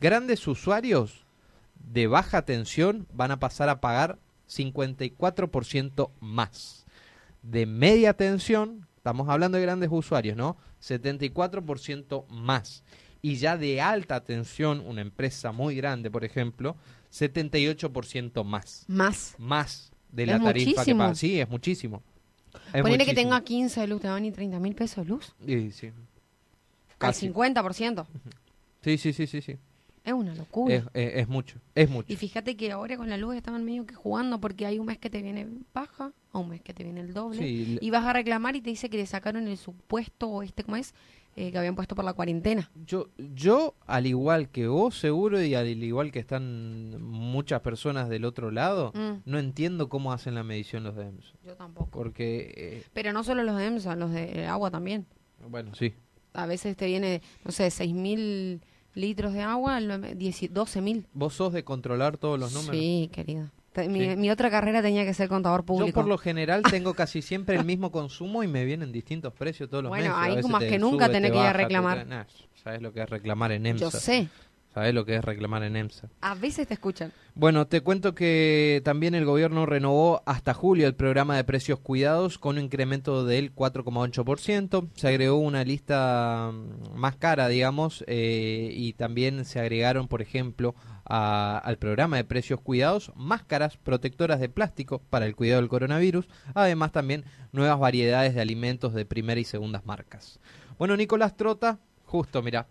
[0.00, 1.24] Grandes usuarios
[1.74, 4.18] de baja tensión van a pasar a pagar
[4.48, 6.86] 54% más.
[7.42, 10.56] De media tensión, estamos hablando de grandes usuarios, ¿no?
[10.82, 12.82] 74% más.
[13.22, 16.76] Y ya de alta tensión, una empresa muy grande, por ejemplo,
[17.12, 18.84] 78% más.
[18.88, 19.34] Más.
[19.38, 21.14] Más de la tarifa que paga.
[21.14, 22.02] Sí, es muchísimo.
[22.72, 25.34] Ponele que tenga 15 de luz, ¿te van a ir 30 mil pesos de luz?
[25.44, 25.92] Sí, sí.
[26.98, 28.06] Al 50%.
[28.82, 29.56] Sí, sí, sí, sí, sí.
[30.04, 30.84] Es una locura.
[30.94, 32.12] Es, mucho, es mucho.
[32.12, 34.98] Y fíjate que ahora con la luz estaban medio que jugando porque hay un mes
[34.98, 38.12] que te viene baja, o un mes que te viene el doble, y vas a
[38.12, 40.94] reclamar y te dice que le sacaron el supuesto, o este, ¿cómo es?
[41.38, 42.70] Eh, que habían puesto por la cuarentena.
[42.86, 48.24] Yo, yo, al igual que vos, seguro, y al igual que están muchas personas del
[48.24, 49.20] otro lado, mm.
[49.26, 51.34] no entiendo cómo hacen la medición los de EMSA.
[51.44, 51.90] Yo tampoco.
[51.90, 52.54] Porque...
[52.56, 55.04] Eh, Pero no solo los de EMSA, los de agua también.
[55.46, 55.92] Bueno, sí.
[56.32, 58.62] A veces te viene, no sé, seis mil
[58.94, 61.06] litros de agua, 12 mil.
[61.12, 62.76] ¿Vos sos de controlar todos los números?
[62.76, 63.52] Sí, querida.
[63.88, 65.88] Mi, otra carrera tenía que ser contador público.
[65.88, 69.68] Yo por lo general tengo casi siempre el mismo consumo y me vienen distintos precios
[69.68, 70.10] todos los meses.
[70.10, 72.26] Bueno, ahí más que nunca tenés que ir a reclamar.
[72.62, 73.84] ¿Sabes lo que es reclamar en EMSA?
[73.84, 74.28] Yo sé.
[74.76, 76.10] ¿Sabes lo que es reclamar en EMSA?
[76.20, 77.10] A veces te escuchan.
[77.34, 82.36] Bueno, te cuento que también el gobierno renovó hasta julio el programa de precios cuidados
[82.36, 84.90] con un incremento del 4,8%.
[84.94, 90.74] Se agregó una lista mm, más cara, digamos, eh, y también se agregaron, por ejemplo,
[91.06, 96.92] al programa de precios cuidados máscaras protectoras de plástico para el cuidado del coronavirus, además
[96.92, 100.38] también nuevas variedades de alimentos de primera y segundas marcas.
[100.78, 102.66] Bueno, Nicolás Trota, justo, mira,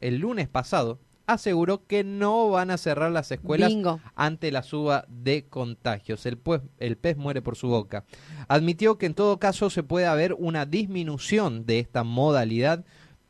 [0.00, 0.98] el lunes pasado
[1.32, 3.72] aseguró que no van a cerrar las escuelas
[4.14, 6.26] ante la suba de contagios.
[6.26, 6.38] El,
[6.78, 8.04] el pez muere por su boca.
[8.48, 12.84] Admitió que en todo caso se puede haber una disminución de esta modalidad,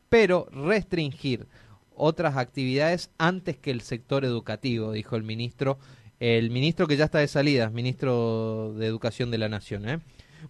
[0.08, 1.46] pero restringir
[1.94, 5.78] otras actividades antes que el sector educativo, dijo el ministro
[6.20, 9.88] el ministro que ya está de salida, ministro de Educación de la Nación.
[9.88, 10.00] ¿eh?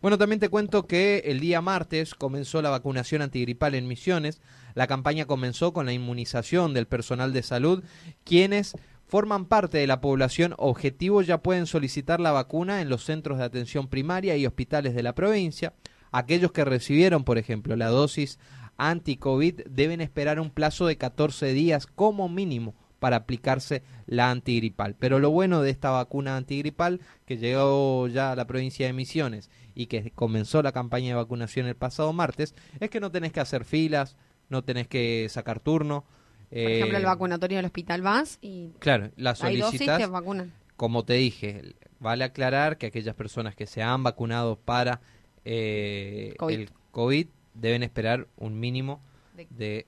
[0.02, 4.40] Bueno, también te cuento que el día martes comenzó la vacunación antigripal en Misiones.
[4.74, 7.84] La campaña comenzó con la inmunización del personal de salud,
[8.24, 8.74] quienes
[9.06, 13.44] forman parte de la población objetivo ya pueden solicitar la vacuna en los centros de
[13.44, 15.74] atención primaria y hospitales de la provincia.
[16.12, 18.38] Aquellos que recibieron, por ejemplo, la dosis
[18.76, 24.94] anti-COVID deben esperar un plazo de 14 días como mínimo para aplicarse la antigripal.
[24.94, 29.50] Pero lo bueno de esta vacuna antigripal que llegó ya a la provincia de Misiones
[29.74, 33.40] y que comenzó la campaña de vacunación el pasado martes es que no tenés que
[33.40, 34.16] hacer filas,
[34.50, 36.04] no tenés que sacar turno,
[36.50, 40.52] por ejemplo, el eh, vacunatorio del hospital vas y claro, la solicitas, te vacunan.
[40.76, 45.00] Como te dije, vale aclarar que aquellas personas que se han vacunado para
[45.44, 49.00] eh, el COVID deben esperar un mínimo
[49.50, 49.86] de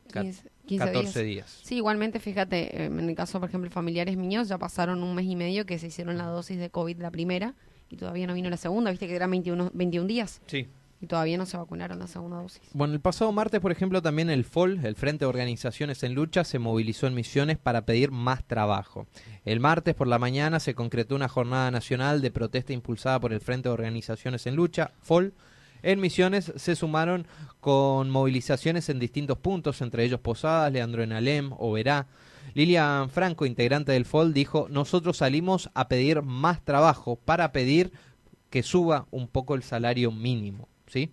[0.68, 1.60] 14 días.
[1.64, 5.26] Sí, igualmente, fíjate, em, en el caso, por ejemplo, familiares míos, ya pasaron un mes
[5.26, 7.54] y medio que se hicieron la dosis de COVID la primera
[7.90, 10.40] y todavía no vino la segunda, viste que eran 21, 21 días.
[10.46, 10.68] Sí
[11.02, 12.62] y todavía no se vacunaron la segunda dosis.
[12.72, 16.44] Bueno, el pasado martes, por ejemplo, también el FOL, el Frente de Organizaciones en Lucha,
[16.44, 19.08] se movilizó en Misiones para pedir más trabajo.
[19.44, 23.40] El martes por la mañana se concretó una jornada nacional de protesta impulsada por el
[23.40, 25.34] Frente de Organizaciones en Lucha, FOL.
[25.82, 27.26] En Misiones se sumaron
[27.58, 32.06] con movilizaciones en distintos puntos, entre ellos Posadas, Leandro Enalem, Oberá.
[32.54, 37.92] Lilian Franco, integrante del FOL, dijo, nosotros salimos a pedir más trabajo para pedir
[38.50, 40.68] que suba un poco el salario mínimo.
[40.92, 41.10] ¿Sí?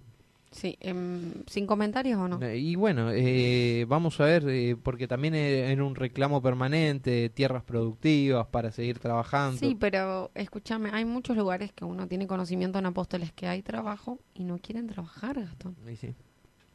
[0.51, 2.41] Sí, em, sin comentarios o no.
[2.41, 7.63] Eh, y bueno, eh, vamos a ver, eh, porque también en un reclamo permanente, tierras
[7.63, 9.59] productivas para seguir trabajando.
[9.59, 14.19] Sí, pero escúchame, hay muchos lugares que uno tiene conocimiento en Apóstoles que hay trabajo
[14.33, 15.75] y no quieren trabajar, Gastón.
[15.85, 16.15] Sí, sí.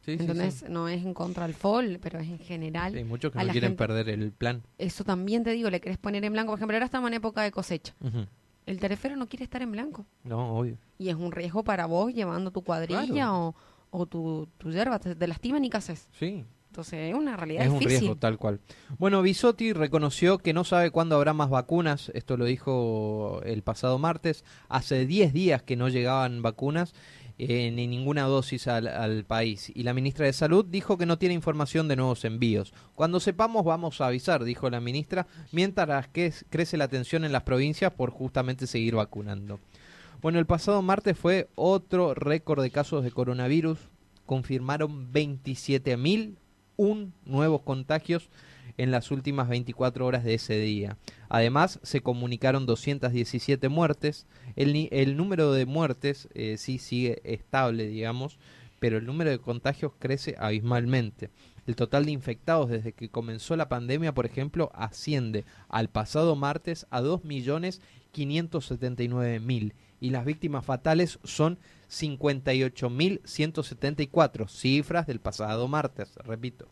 [0.07, 2.95] Entonces no es en contra del FOL, pero es en general.
[2.95, 4.63] Hay muchos que no quieren perder el plan.
[4.77, 6.51] Eso también te digo, le querés poner en blanco.
[6.51, 7.93] Por ejemplo, ahora estamos en época de cosecha
[8.65, 10.05] el terefero no quiere estar en blanco.
[10.23, 10.77] No, obvio.
[10.97, 13.55] Y es un riesgo para vos llevando tu cuadrilla o,
[13.91, 14.99] o, tu, tu yerba.
[14.99, 16.07] Te, lastiman y qué haces.
[16.17, 16.45] Sí.
[16.69, 18.59] Entonces es una realidad es un riesgo tal cual.
[18.97, 22.11] Bueno, Bisotti reconoció que no sabe cuándo habrá más vacunas.
[22.13, 24.43] Esto lo dijo el pasado martes.
[24.67, 26.93] Hace 10 días que no llegaban vacunas
[27.37, 29.71] eh, ni ninguna dosis al, país.
[29.75, 32.73] Y la ministra de Salud dijo que no tiene información de nuevos envíos.
[32.95, 37.43] Cuando sepamos vamos a avisar, dijo la ministra, mientras que crece la tensión en las
[37.43, 39.59] provincias por justamente seguir vacunando.
[40.21, 43.79] Bueno, el pasado martes fue otro récord de casos de coronavirus.
[44.25, 48.29] Confirmaron 27.001 nuevos contagios
[48.77, 50.97] en las últimas 24 horas de ese día.
[51.29, 54.25] Además, se comunicaron 217 muertes.
[54.55, 58.37] El, número de muertes eh, sí sigue estable, digamos,
[58.79, 61.29] pero el número de contagios crece abismalmente.
[61.67, 66.85] El total de infectados desde que comenzó la pandemia, por ejemplo, asciende al pasado martes
[66.91, 71.57] a 2.579.000 y las víctimas fatales son
[71.89, 76.67] 58.174, cifras del pasado martes, repito.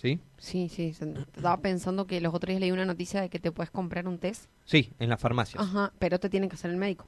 [0.00, 0.18] ¿Sí?
[0.38, 0.94] Sí, sí.
[1.36, 4.18] Estaba pensando que los otros días leí una noticia de que te puedes comprar un
[4.18, 4.46] test.
[4.64, 5.62] Sí, en las farmacias.
[5.62, 7.06] Ajá, pero te tiene que hacer el médico.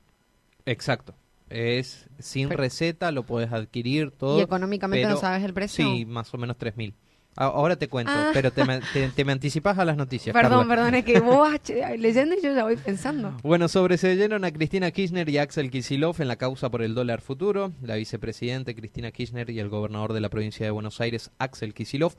[0.67, 1.15] Exacto.
[1.49, 4.39] Es sin receta, lo puedes adquirir todo.
[4.39, 5.87] ¿Y económicamente no sabes el precio?
[5.87, 6.93] Sí, más o menos 3.000.
[7.35, 8.31] Ahora te cuento, ah.
[8.35, 8.81] pero te me,
[9.17, 10.35] te, anticipas a las noticias.
[10.35, 11.51] Perdón, perdón, es que vos
[11.97, 13.35] leyendo y yo ya voy pensando.
[13.43, 16.95] Bueno, sobre se llenaron a Cristina Kirchner y Axel Kicillof en la causa por el
[16.95, 17.73] dólar futuro.
[17.81, 22.17] La vicepresidente Cristina Kirchner y el gobernador de la provincia de Buenos Aires, Axel Kicillof,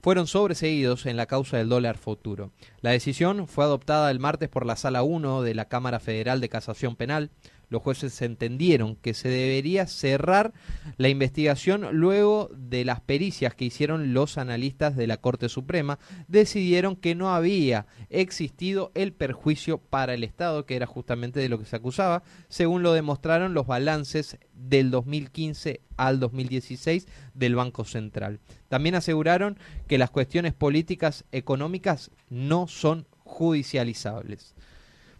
[0.00, 2.52] fueron sobreseídos en la causa del dólar futuro.
[2.80, 6.48] La decisión fue adoptada el martes por la Sala 1 de la Cámara Federal de
[6.48, 7.30] Casación Penal.
[7.70, 10.52] Los jueces entendieron que se debería cerrar
[10.96, 15.98] la investigación luego de las pericias que hicieron los analistas de la Corte Suprema.
[16.28, 21.58] Decidieron que no había existido el perjuicio para el Estado, que era justamente de lo
[21.58, 28.40] que se acusaba, según lo demostraron los balances del 2015 al 2016 del Banco Central.
[28.68, 34.54] También aseguraron que las cuestiones políticas económicas no son judicializables.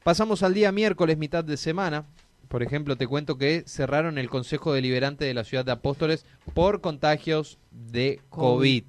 [0.02, 2.06] Pasamos al día miércoles, mitad de semana.
[2.48, 6.80] Por ejemplo, te cuento que cerraron el Consejo Deliberante de la Ciudad de Apóstoles por
[6.80, 8.84] contagios de COVID.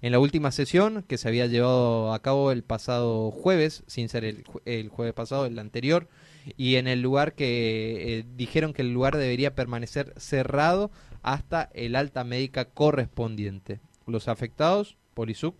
[0.00, 4.24] En la última sesión, que se había llevado a cabo el pasado jueves, sin ser
[4.24, 6.08] el, el jueves pasado, el anterior,
[6.56, 10.90] y en el lugar que eh, dijeron que el lugar debería permanecer cerrado
[11.22, 13.80] hasta el alta médica correspondiente.
[14.06, 15.56] Los afectados, Polisuk,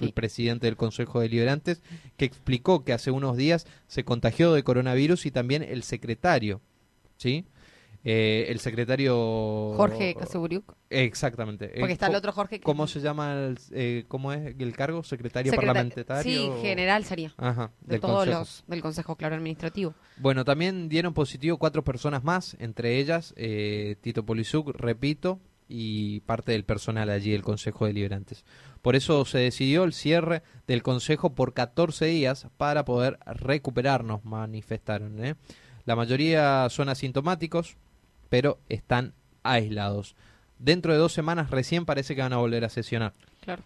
[0.00, 1.82] el presidente del Consejo de Deliberantes,
[2.16, 6.60] que explicó que hace unos días se contagió de coronavirus y también el secretario,
[7.20, 7.44] ¿sí?
[8.02, 9.74] Eh, el secretario...
[9.76, 10.74] Jorge Caseburiuk.
[10.88, 11.70] Exactamente.
[11.78, 12.60] Porque está el otro Jorge.
[12.60, 15.02] ¿Cómo se llama el, eh, cómo es el cargo?
[15.02, 16.22] Secretario parlamentario.
[16.22, 17.34] Sí, general sería.
[17.36, 19.94] Ajá, de todos los del Consejo Claro Administrativo.
[20.16, 26.52] Bueno, también dieron positivo cuatro personas más, entre ellas eh, Tito Polizuk, repito, y parte
[26.52, 28.44] del personal allí del Consejo de Liberantes.
[28.80, 35.22] Por eso se decidió el cierre del Consejo por 14 días para poder recuperarnos, manifestaron.
[35.22, 35.36] ¿eh?
[35.84, 37.76] La mayoría son asintomáticos,
[38.28, 40.14] pero están aislados.
[40.58, 43.12] Dentro de dos semanas recién parece que van a volver a sesionar.
[43.42, 43.62] Claro.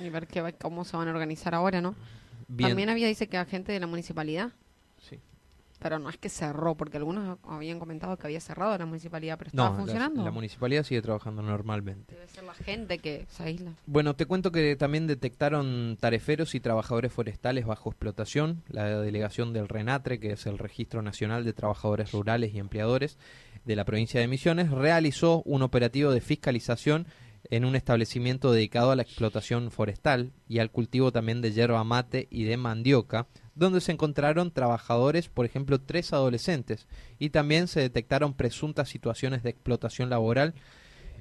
[0.00, 1.94] Y ver qué, cómo se van a organizar ahora, ¿no?
[2.58, 4.52] También había, dice que gente de la municipalidad
[5.78, 9.48] pero no es que cerró, porque algunos habían comentado que había cerrado la municipalidad, pero
[9.48, 10.20] estaba funcionando.
[10.20, 12.14] La, la municipalidad sigue trabajando normalmente.
[12.14, 13.72] Debe ser la gente que se aísla.
[13.86, 18.62] Bueno, te cuento que también detectaron tareferos y trabajadores forestales bajo explotación.
[18.68, 23.18] La delegación del RENATRE, que es el Registro Nacional de Trabajadores Rurales y Empleadores
[23.64, 27.06] de la provincia de Misiones, realizó un operativo de fiscalización
[27.50, 32.26] en un establecimiento dedicado a la explotación forestal y al cultivo también de yerba mate
[32.30, 33.26] y de mandioca,
[33.56, 36.86] donde se encontraron trabajadores, por ejemplo, tres adolescentes,
[37.18, 40.54] y también se detectaron presuntas situaciones de explotación laboral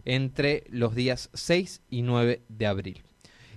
[0.04, 3.04] entre los días 6 y 9 de abril.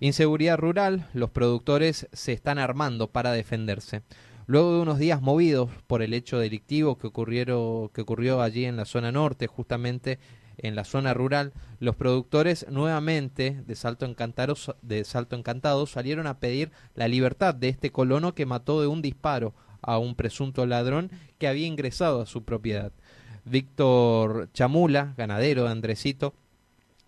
[0.00, 4.02] Inseguridad rural, los productores se están armando para defenderse.
[4.46, 8.76] Luego de unos días movidos por el hecho delictivo que, ocurrieron, que ocurrió allí en
[8.76, 10.20] la zona norte, justamente
[10.58, 16.38] en la zona rural, los productores nuevamente de Salto, Encantado, de Salto Encantado salieron a
[16.38, 21.10] pedir la libertad de este colono que mató de un disparo a un presunto ladrón
[21.38, 22.92] que había ingresado a su propiedad.
[23.44, 26.34] Víctor Chamula, ganadero de Andresito,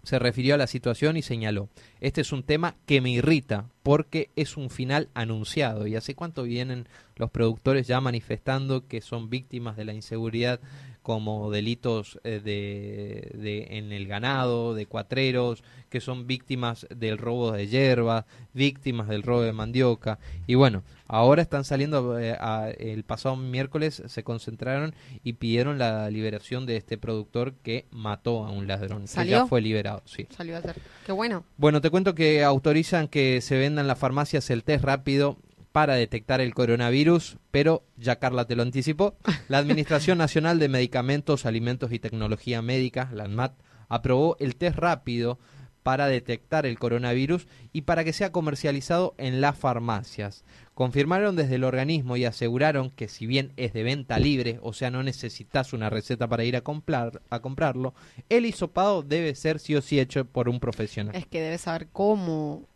[0.03, 1.69] se refirió a la situación y señaló,
[2.01, 6.45] este es un tema que me irrita porque es un final anunciado y hace cuánto
[6.45, 10.61] vienen los productores ya manifestando que son víctimas de la inseguridad
[11.03, 17.53] como delitos eh, de, de, en el ganado, de cuatreros, que son víctimas del robo
[17.53, 20.19] de hierba, víctimas del robo de mandioca.
[20.47, 22.37] Y bueno, ahora están saliendo, eh,
[22.79, 28.51] el pasado miércoles se concentraron y pidieron la liberación de este productor que mató a
[28.51, 29.09] un ladrón.
[29.09, 29.39] ¿Salió?
[29.39, 30.27] ya fue liberado, sí.
[30.31, 30.63] Salió a
[31.05, 31.45] Qué bueno.
[31.57, 35.39] Bueno, te cuento que autorizan que se vendan en las farmacias el test rápido
[35.73, 39.17] para detectar el coronavirus, pero ya Carla te lo anticipó,
[39.49, 43.53] la Administración Nacional de Medicamentos, Alimentos y Tecnología Médica, la ANMAT,
[43.89, 45.39] aprobó el test rápido
[45.83, 50.45] para detectar el coronavirus y para que sea comercializado en las farmacias.
[50.75, 54.91] Confirmaron desde el organismo y aseguraron que si bien es de venta libre, o sea,
[54.91, 57.95] no necesitas una receta para ir a, comprar, a comprarlo,
[58.29, 61.15] el hisopado debe ser sí o sí hecho por un profesional.
[61.15, 62.69] Es que debe saber cómo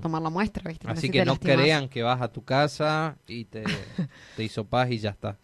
[0.00, 0.70] tomar la muestra.
[0.86, 3.64] Así que no crean que vas a tu casa y te,
[4.36, 5.38] te hizo paz y ya está.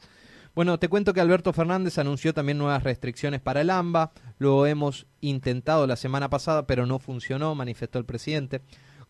[0.54, 4.12] Bueno, te cuento que Alberto Fernández anunció también nuevas restricciones para el AMBA.
[4.38, 8.60] Lo hemos intentado la semana pasada, pero no funcionó, manifestó el presidente.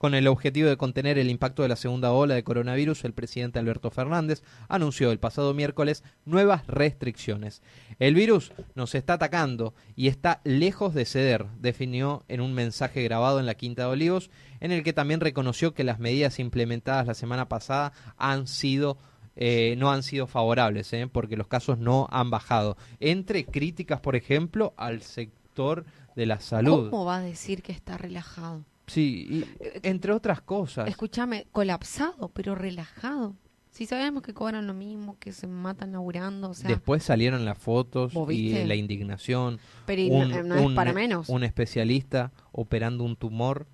[0.01, 3.59] Con el objetivo de contener el impacto de la segunda ola de coronavirus, el presidente
[3.59, 7.61] Alberto Fernández anunció el pasado miércoles nuevas restricciones.
[7.99, 13.41] El virus nos está atacando y está lejos de ceder, definió en un mensaje grabado
[13.41, 17.13] en la Quinta de Olivos, en el que también reconoció que las medidas implementadas la
[17.13, 18.97] semana pasada han sido
[19.37, 22.79] eh, no han sido favorables, eh, porque los casos no han bajado.
[23.01, 25.85] Entre críticas, por ejemplo, al sector
[26.17, 26.89] de la salud.
[26.89, 28.65] ¿Cómo va a decir que está relajado?
[28.91, 30.89] Sí, y, eh, entre otras cosas.
[30.89, 33.37] Escúchame, colapsado, pero relajado.
[33.71, 36.69] Si sabemos que cobran lo mismo, que se matan laburando, o sea...
[36.69, 39.61] Después salieron las fotos y la indignación.
[39.87, 41.29] Pero no, es para menos.
[41.29, 43.69] Un especialista operando un tumor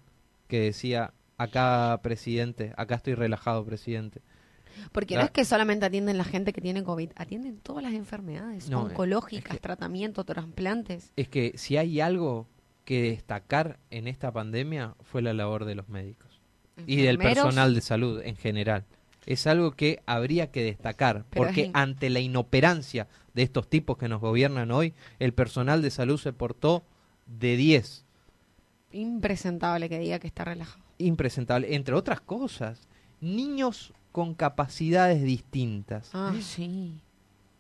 [0.49, 4.21] que decía, acá presidente, acá estoy relajado presidente.
[4.93, 8.71] Porque no es que solamente atienden la gente que tiene COVID, atienden todas las enfermedades
[8.71, 11.15] oncológicas, tratamientos, trasplantes.
[11.17, 12.47] Es que si hay algo
[12.87, 16.41] que destacar en esta pandemia fue la labor de los médicos
[16.87, 18.85] y del personal de salud en general.
[19.27, 24.21] Es algo que habría que destacar, porque ante la inoperancia de estos tipos que nos
[24.21, 26.85] gobiernan hoy, el personal de salud se portó
[27.27, 28.05] de 10.
[28.93, 30.85] Impresentable que diga que está relajado.
[30.99, 32.87] Impresentable, entre otras cosas.
[33.21, 36.11] Niños con capacidades distintas.
[36.15, 37.01] Ah, sí.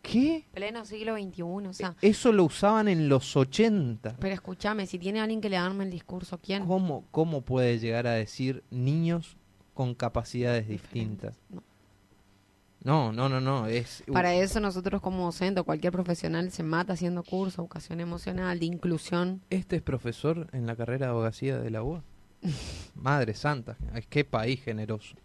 [0.06, 0.44] ¿Qué?
[0.52, 1.96] Pleno siglo XXI, o sea.
[2.00, 4.16] E, eso lo usaban en los 80.
[4.20, 6.64] Pero escúchame, si tiene alguien que le arme el discurso, ¿quién?
[6.64, 9.36] ¿Cómo, cómo puede llegar a decir niños
[9.74, 11.40] con capacidades distintas?
[11.50, 13.10] No.
[13.12, 14.04] No, no, no, Es...
[14.12, 19.42] Para eso nosotros como docente, cualquier profesional se mata haciendo curso, educación emocional, de inclusión.
[19.50, 22.04] ¿Este es profesor en la carrera de abogacía de la UA?
[22.94, 23.76] Madre santa,
[24.08, 25.16] qué país generoso.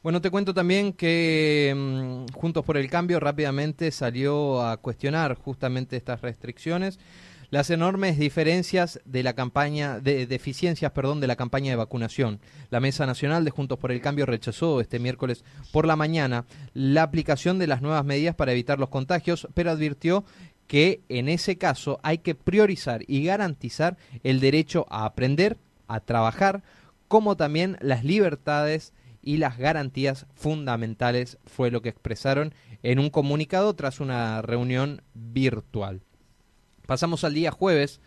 [0.00, 5.96] Bueno, te cuento también que mm, Juntos por el Cambio rápidamente salió a cuestionar justamente
[5.96, 7.00] estas restricciones
[7.50, 12.40] las enormes diferencias de la campaña de deficiencias, perdón, de la campaña de vacunación.
[12.70, 16.44] La Mesa Nacional de Juntos por el Cambio rechazó este miércoles por la mañana
[16.74, 20.24] la aplicación de las nuevas medidas para evitar los contagios, pero advirtió
[20.66, 26.62] que en ese caso hay que priorizar y garantizar el derecho a aprender, a trabajar,
[27.08, 28.92] como también las libertades
[29.22, 36.02] y las garantías fundamentales, fue lo que expresaron en un comunicado tras una reunión virtual.
[36.86, 38.00] Pasamos al día jueves.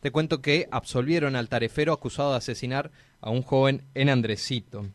[0.00, 2.90] Te cuento que absolvieron al tarefero acusado de asesinar
[3.20, 4.86] a un joven en Andresito.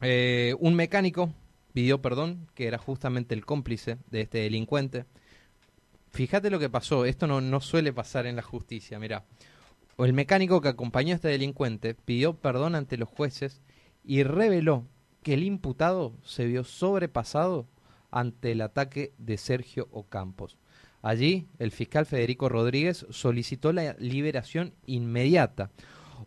[0.00, 1.32] Eh, un mecánico
[1.72, 5.06] pidió perdón, que era justamente el cómplice de este delincuente.
[6.10, 9.24] Fíjate lo que pasó, esto no, no suele pasar en la justicia, mira.
[9.98, 13.62] El mecánico que acompañó a este delincuente pidió perdón ante los jueces
[14.04, 14.86] y reveló
[15.22, 17.66] que el imputado se vio sobrepasado
[18.10, 20.56] ante el ataque de Sergio Ocampos.
[21.02, 25.70] Allí, el fiscal Federico Rodríguez solicitó la liberación inmediata.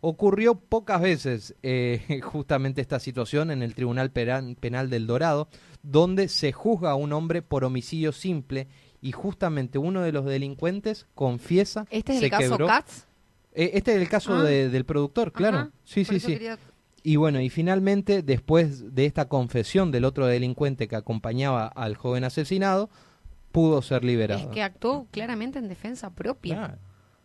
[0.00, 5.48] Ocurrió pocas veces eh, justamente esta situación en el Tribunal Penal del Dorado,
[5.82, 8.68] donde se juzga a un hombre por homicidio simple
[9.00, 11.86] y justamente uno de los delincuentes confiesa.
[11.90, 13.06] ¿Este es el caso Katz?
[13.54, 14.44] Eh, este es el caso ah.
[14.44, 15.70] del productor, claro.
[15.84, 16.38] sí, sí, sí.
[17.02, 22.24] Y bueno, y finalmente, después de esta confesión del otro delincuente que acompañaba al joven
[22.24, 22.90] asesinado,
[23.52, 24.40] pudo ser liberado.
[24.40, 26.78] Es que actuó claramente en defensa propia.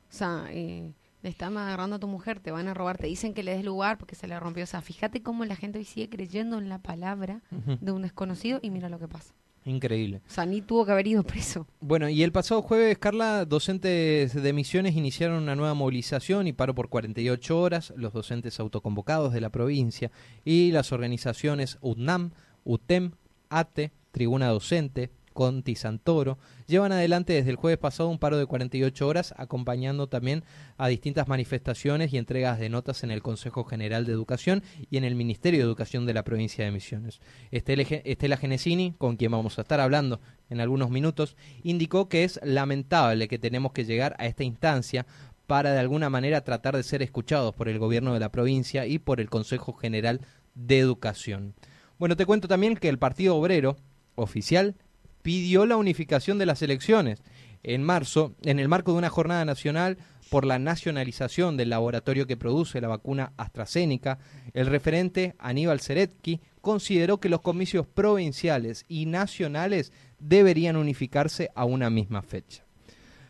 [0.09, 0.93] O sea, eh,
[1.23, 3.65] le están agarrando a tu mujer, te van a robar, te dicen que le des
[3.65, 4.63] lugar porque se le rompió.
[4.63, 8.59] O sea, fíjate cómo la gente hoy sigue creyendo en la palabra de un desconocido
[8.61, 9.33] y mira lo que pasa.
[9.65, 10.21] Increíble.
[10.47, 11.65] Ni tuvo que haber ido preso.
[11.79, 16.75] Bueno, y el pasado jueves, Carla, docentes de Misiones iniciaron una nueva movilización y paro
[16.75, 17.93] por 48 horas.
[17.95, 20.11] Los docentes autoconvocados de la provincia
[20.43, 22.31] y las organizaciones UTNAM,
[22.65, 23.11] UTEM,
[23.49, 29.07] ATE, Tribuna Docente, Conti Santoro, llevan adelante desde el jueves pasado un paro de 48
[29.07, 30.43] horas, acompañando también
[30.77, 35.03] a distintas manifestaciones y entregas de notas en el Consejo General de Educación y en
[35.03, 37.19] el Ministerio de Educación de la provincia de Misiones.
[37.51, 43.27] Estela Genesini, con quien vamos a estar hablando en algunos minutos, indicó que es lamentable
[43.27, 45.05] que tenemos que llegar a esta instancia
[45.47, 48.97] para de alguna manera tratar de ser escuchados por el gobierno de la provincia y
[48.99, 50.21] por el Consejo General
[50.55, 51.53] de Educación.
[51.99, 53.77] Bueno, te cuento también que el Partido Obrero
[54.15, 54.75] oficial
[55.23, 57.23] pidió la unificación de las elecciones.
[57.63, 59.97] En marzo, en el marco de una jornada nacional
[60.29, 64.19] por la nacionalización del laboratorio que produce la vacuna AstraZeneca,
[64.53, 71.89] el referente Aníbal Zeretki consideró que los comicios provinciales y nacionales deberían unificarse a una
[71.89, 72.63] misma fecha.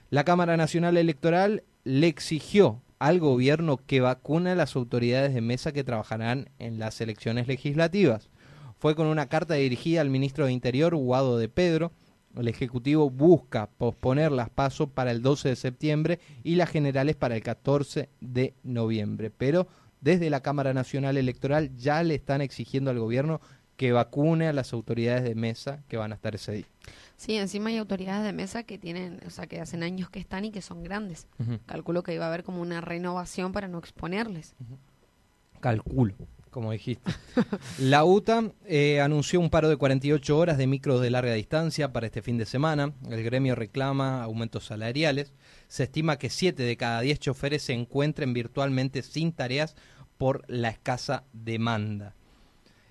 [0.10, 5.74] La Cámara Nacional Electoral le exigió al gobierno que vacune a las autoridades de mesa
[5.74, 8.30] que trabajarán en las elecciones legislativas
[8.84, 11.94] fue con una carta dirigida al ministro de Interior, Guado de Pedro.
[12.36, 17.38] El Ejecutivo busca posponer las pasos para el 12 de septiembre y las generales para
[17.38, 19.32] el 14 de noviembre.
[19.32, 19.70] Pero
[20.02, 23.40] desde la Cámara Nacional Electoral ya le están exigiendo al gobierno
[23.78, 26.68] que vacune a las autoridades de mesa que van a estar ese día.
[27.16, 30.44] Sí, encima hay autoridades de mesa que tienen, o sea, que hacen años que están
[30.44, 31.26] y que son grandes.
[31.68, 34.56] Calculo que iba a haber como una renovación para no exponerles.
[35.62, 36.16] Calculo
[36.54, 37.12] como dijiste.
[37.80, 42.06] La UTA eh, anunció un paro de 48 horas de micros de larga distancia para
[42.06, 42.94] este fin de semana.
[43.10, 45.34] El gremio reclama aumentos salariales.
[45.68, 49.76] Se estima que 7 de cada 10 choferes se encuentren virtualmente sin tareas
[50.18, 52.16] por la escasa demanda.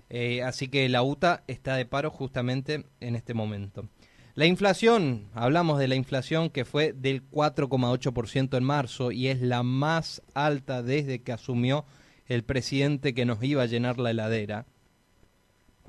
[0.09, 3.89] Eh, así que la UTA está de paro justamente en este momento.
[4.35, 9.63] La inflación, hablamos de la inflación que fue del 4,8% en marzo y es la
[9.63, 11.85] más alta desde que asumió
[12.27, 14.65] el presidente que nos iba a llenar la heladera,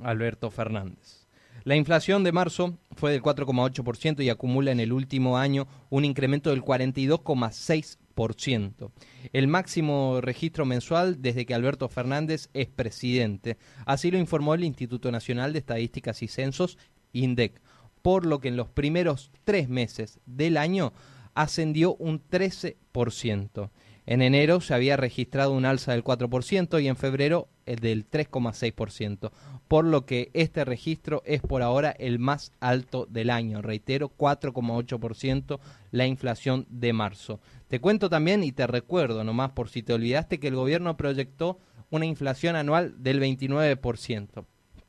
[0.03, 1.27] Alberto Fernández.
[1.65, 6.51] La inflación de marzo fue del 4,8% y acumula en el último año un incremento
[6.51, 8.91] del 42,6%,
[9.33, 13.57] el máximo registro mensual desde que Alberto Fernández es presidente.
[13.87, 16.77] Así lo informó el Instituto Nacional de Estadísticas y Censos,
[17.15, 17.63] INDEC,
[18.03, 20.93] por lo que en los primeros tres meses del año
[21.35, 23.71] ascendió un 13%.
[24.07, 29.31] En enero se había registrado un alza del 4% y en febrero el del 3,6%,
[29.67, 33.63] por lo que este registro es por ahora el más alto del año.
[33.63, 35.59] Reitero, 4,8%
[35.91, 37.41] la inflación de marzo.
[37.69, 41.59] Te cuento también y te recuerdo nomás por si te olvidaste que el gobierno proyectó
[41.91, 44.45] una inflación anual del 29%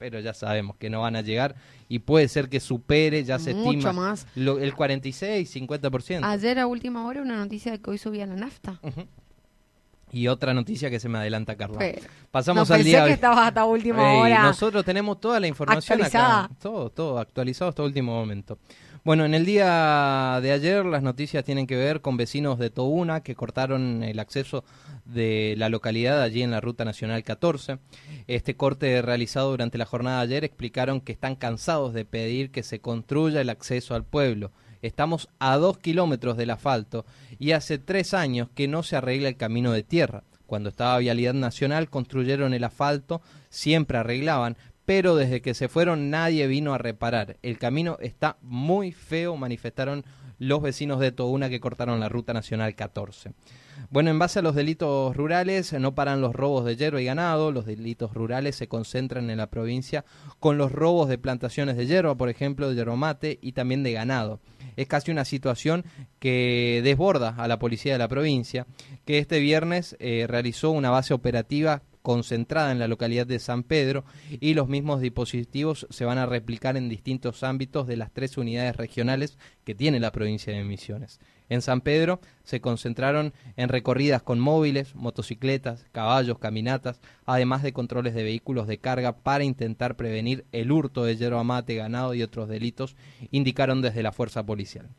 [0.10, 1.56] pero ya sabemos que no van a llegar
[1.90, 4.28] y puede ser que supere, ya se estima más.
[4.36, 6.20] el 46, 50%.
[6.24, 8.80] Ayer a última hora una noticia de que hoy subía la nafta.
[10.12, 11.80] Y otra noticia que se me adelanta, Carla.
[12.30, 13.06] Pasamos al día.
[13.06, 14.44] que estabas hasta última hora.
[14.44, 16.52] Nosotros tenemos toda la información acá.
[16.62, 18.60] Todo, todo actualizado hasta último momento.
[19.06, 23.22] Bueno, en el día de ayer las noticias tienen que ver con vecinos de Touna
[23.22, 24.64] que cortaron el acceso
[25.06, 27.78] de la localidad allí en la Ruta Nacional 14.
[28.26, 32.64] Este corte realizado durante la jornada de ayer explicaron que están cansados de pedir que
[32.64, 34.52] se construya el acceso al pueblo
[34.86, 37.08] Estamos a dos kilómetros del asfalto
[37.40, 40.24] y hace tres años que no se arregla el camino de tierra.
[40.46, 46.48] Cuando estaba Vialidad Nacional construyeron el asfalto, siempre arreglaban, pero desde que se fueron nadie
[46.48, 47.38] vino a reparar.
[47.42, 50.06] El camino está muy feo, manifestaron
[50.38, 53.32] los vecinos de Touna que cortaron la Ruta Nacional 14.
[53.90, 57.52] Bueno, en base a los delitos rurales, no paran los robos de hierba y ganado.
[57.52, 60.06] Los delitos rurales se concentran en la provincia
[60.40, 64.40] con los robos de plantaciones de hierba, por ejemplo, de mate y también de ganado.
[64.76, 65.86] Es casi una situación
[66.20, 68.66] que desborda a la policía de la provincia,
[69.06, 74.06] que este viernes eh, realizó una base operativa concentrada en la localidad de San Pedro
[74.40, 78.78] y los mismos dispositivos se van a replicar en distintos ámbitos de las tres unidades
[78.78, 81.20] regionales que tiene la provincia de Misiones.
[81.50, 88.14] En San Pedro se concentraron en recorridas con móviles, motocicletas, caballos, caminatas, además de controles
[88.14, 92.48] de vehículos de carga para intentar prevenir el hurto de yerba mate, ganado y otros
[92.48, 92.96] delitos,
[93.32, 94.90] indicaron desde la fuerza policial.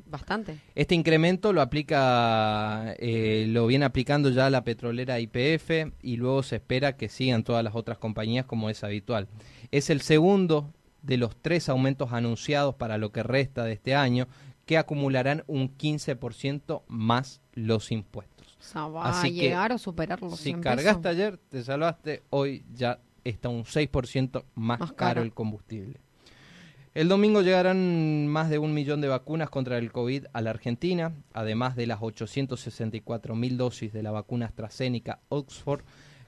[0.06, 0.58] bastante.
[0.74, 6.56] Este incremento lo aplica, eh, lo viene aplicando ya la petrolera IPF y luego se
[6.56, 9.28] espera que sigan todas las otras compañías como es habitual.
[9.70, 14.26] Es el segundo de los tres aumentos anunciados para lo que resta de este año
[14.66, 18.56] que acumularán un 15% más los impuestos.
[18.58, 23.00] O sea, va a llegar a superar los Si cargaste ayer, te salvaste, hoy ya
[23.24, 26.00] está un 6% más, más caro el combustible.
[26.92, 31.12] El domingo llegarán más de un millón de vacunas contra el COVID a la Argentina,
[31.32, 35.82] además de las 864 mil dosis de la vacuna AstraZeneca Oxford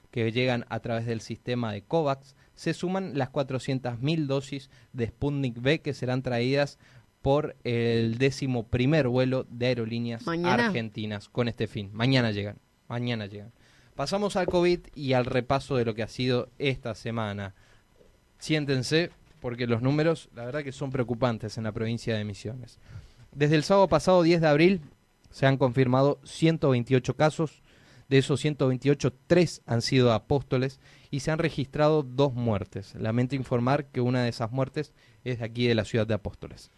[0.09, 5.07] que llegan a través del sistema de COVAX, se suman las 400 mil dosis de
[5.07, 6.79] Sputnik V que serán traídas
[7.21, 11.89] por el décimo primer vuelo de aerolíneas argentinas con este fin.
[11.91, 12.57] Mañana llegan,
[12.87, 13.51] mañana llegan.
[13.95, 17.53] Pasamos al COVID y al repaso de lo que ha sido esta semana.
[18.37, 19.09] Siéntense,
[19.43, 22.79] porque los números, la verdad que son preocupantes en la provincia de Misiones.
[23.33, 24.81] Desde el sábado pasado, 10 de abril,
[25.31, 27.61] se han confirmado 128 casos,
[28.07, 30.79] de esos 128, 3 han sido apóstoles
[31.11, 32.95] y se han registrado dos muertes.
[32.95, 34.93] Lamento informar que una de esas muertes
[35.25, 36.71] es de aquí de la ciudad de Apóstoles.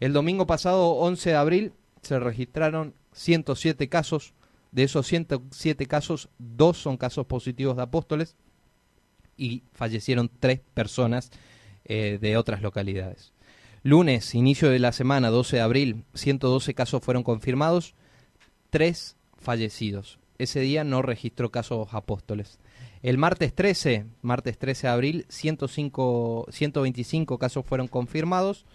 [0.00, 4.34] El domingo pasado, 11 de abril, se registraron 107 casos.
[4.72, 8.34] De esos 107 casos, dos son casos positivos de apóstoles
[9.36, 11.30] y fallecieron tres personas
[11.88, 13.32] eh, de otras localidades.
[13.82, 17.94] Lunes, inicio de la semana, 12 de abril, 112 casos fueron confirmados,
[18.70, 20.18] tres fallecidos.
[20.38, 22.58] Ese día no registró casos apóstoles.
[23.02, 28.66] El martes 13, martes 13 de abril, 105, 125 casos fueron confirmados,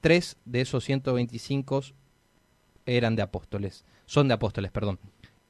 [0.00, 1.82] tres de esos 125
[2.86, 4.98] eran de apóstoles, son de apóstoles, perdón.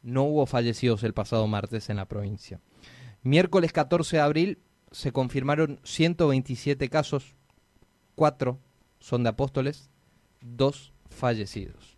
[0.03, 2.61] No hubo fallecidos el pasado martes en la provincia.
[3.23, 4.59] Miércoles 14 de abril,
[4.91, 7.35] se confirmaron 127 casos,
[8.17, 8.59] 4
[8.99, 9.91] son de apóstoles,
[10.43, 11.97] 2 fallecidos.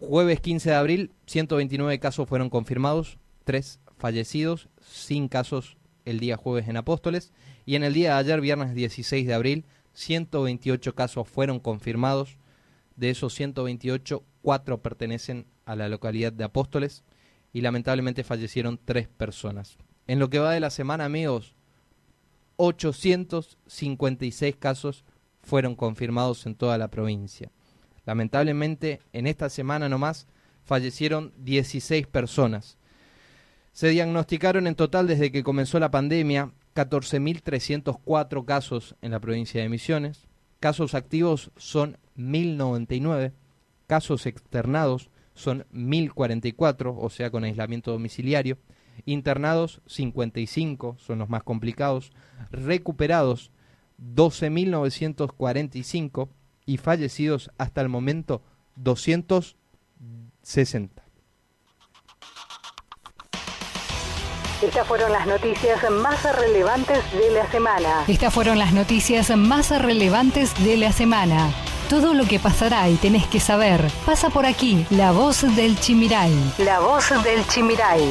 [0.00, 6.68] Jueves 15 de abril, 129 casos fueron confirmados, 3 fallecidos, sin casos el día jueves
[6.68, 7.32] en Apóstoles.
[7.64, 9.64] Y en el día de ayer, viernes 16 de abril,
[9.94, 12.36] 128 casos fueron confirmados.
[12.96, 17.04] De esos 128, 4 pertenecen a la localidad de Apóstoles
[17.52, 19.78] y lamentablemente fallecieron 3 personas.
[20.06, 21.54] En lo que va de la semana, amigos,
[22.56, 25.04] 856 casos
[25.42, 27.50] fueron confirmados en toda la provincia.
[28.06, 30.26] Lamentablemente, en esta semana nomás
[30.64, 32.78] fallecieron 16 personas.
[33.72, 39.68] Se diagnosticaron en total desde que comenzó la pandemia 14.304 casos en la provincia de
[39.68, 40.26] Misiones.
[40.60, 43.32] Casos activos son 1.099.
[43.86, 48.58] Casos externados son 1.044, o sea, con aislamiento domiciliario.
[49.04, 52.12] Internados 55, son los más complicados.
[52.50, 53.50] Recuperados
[54.00, 56.28] 12.945
[56.66, 58.42] y fallecidos hasta el momento
[58.76, 61.02] 260.
[64.62, 68.04] Estas fueron las noticias más relevantes de la semana.
[68.08, 71.52] Estas fueron las noticias más relevantes de la semana.
[71.90, 74.86] Todo lo que pasará y tenés que saber pasa por aquí.
[74.88, 76.32] La voz del Chimiray.
[76.58, 78.08] La voz del Chimiray.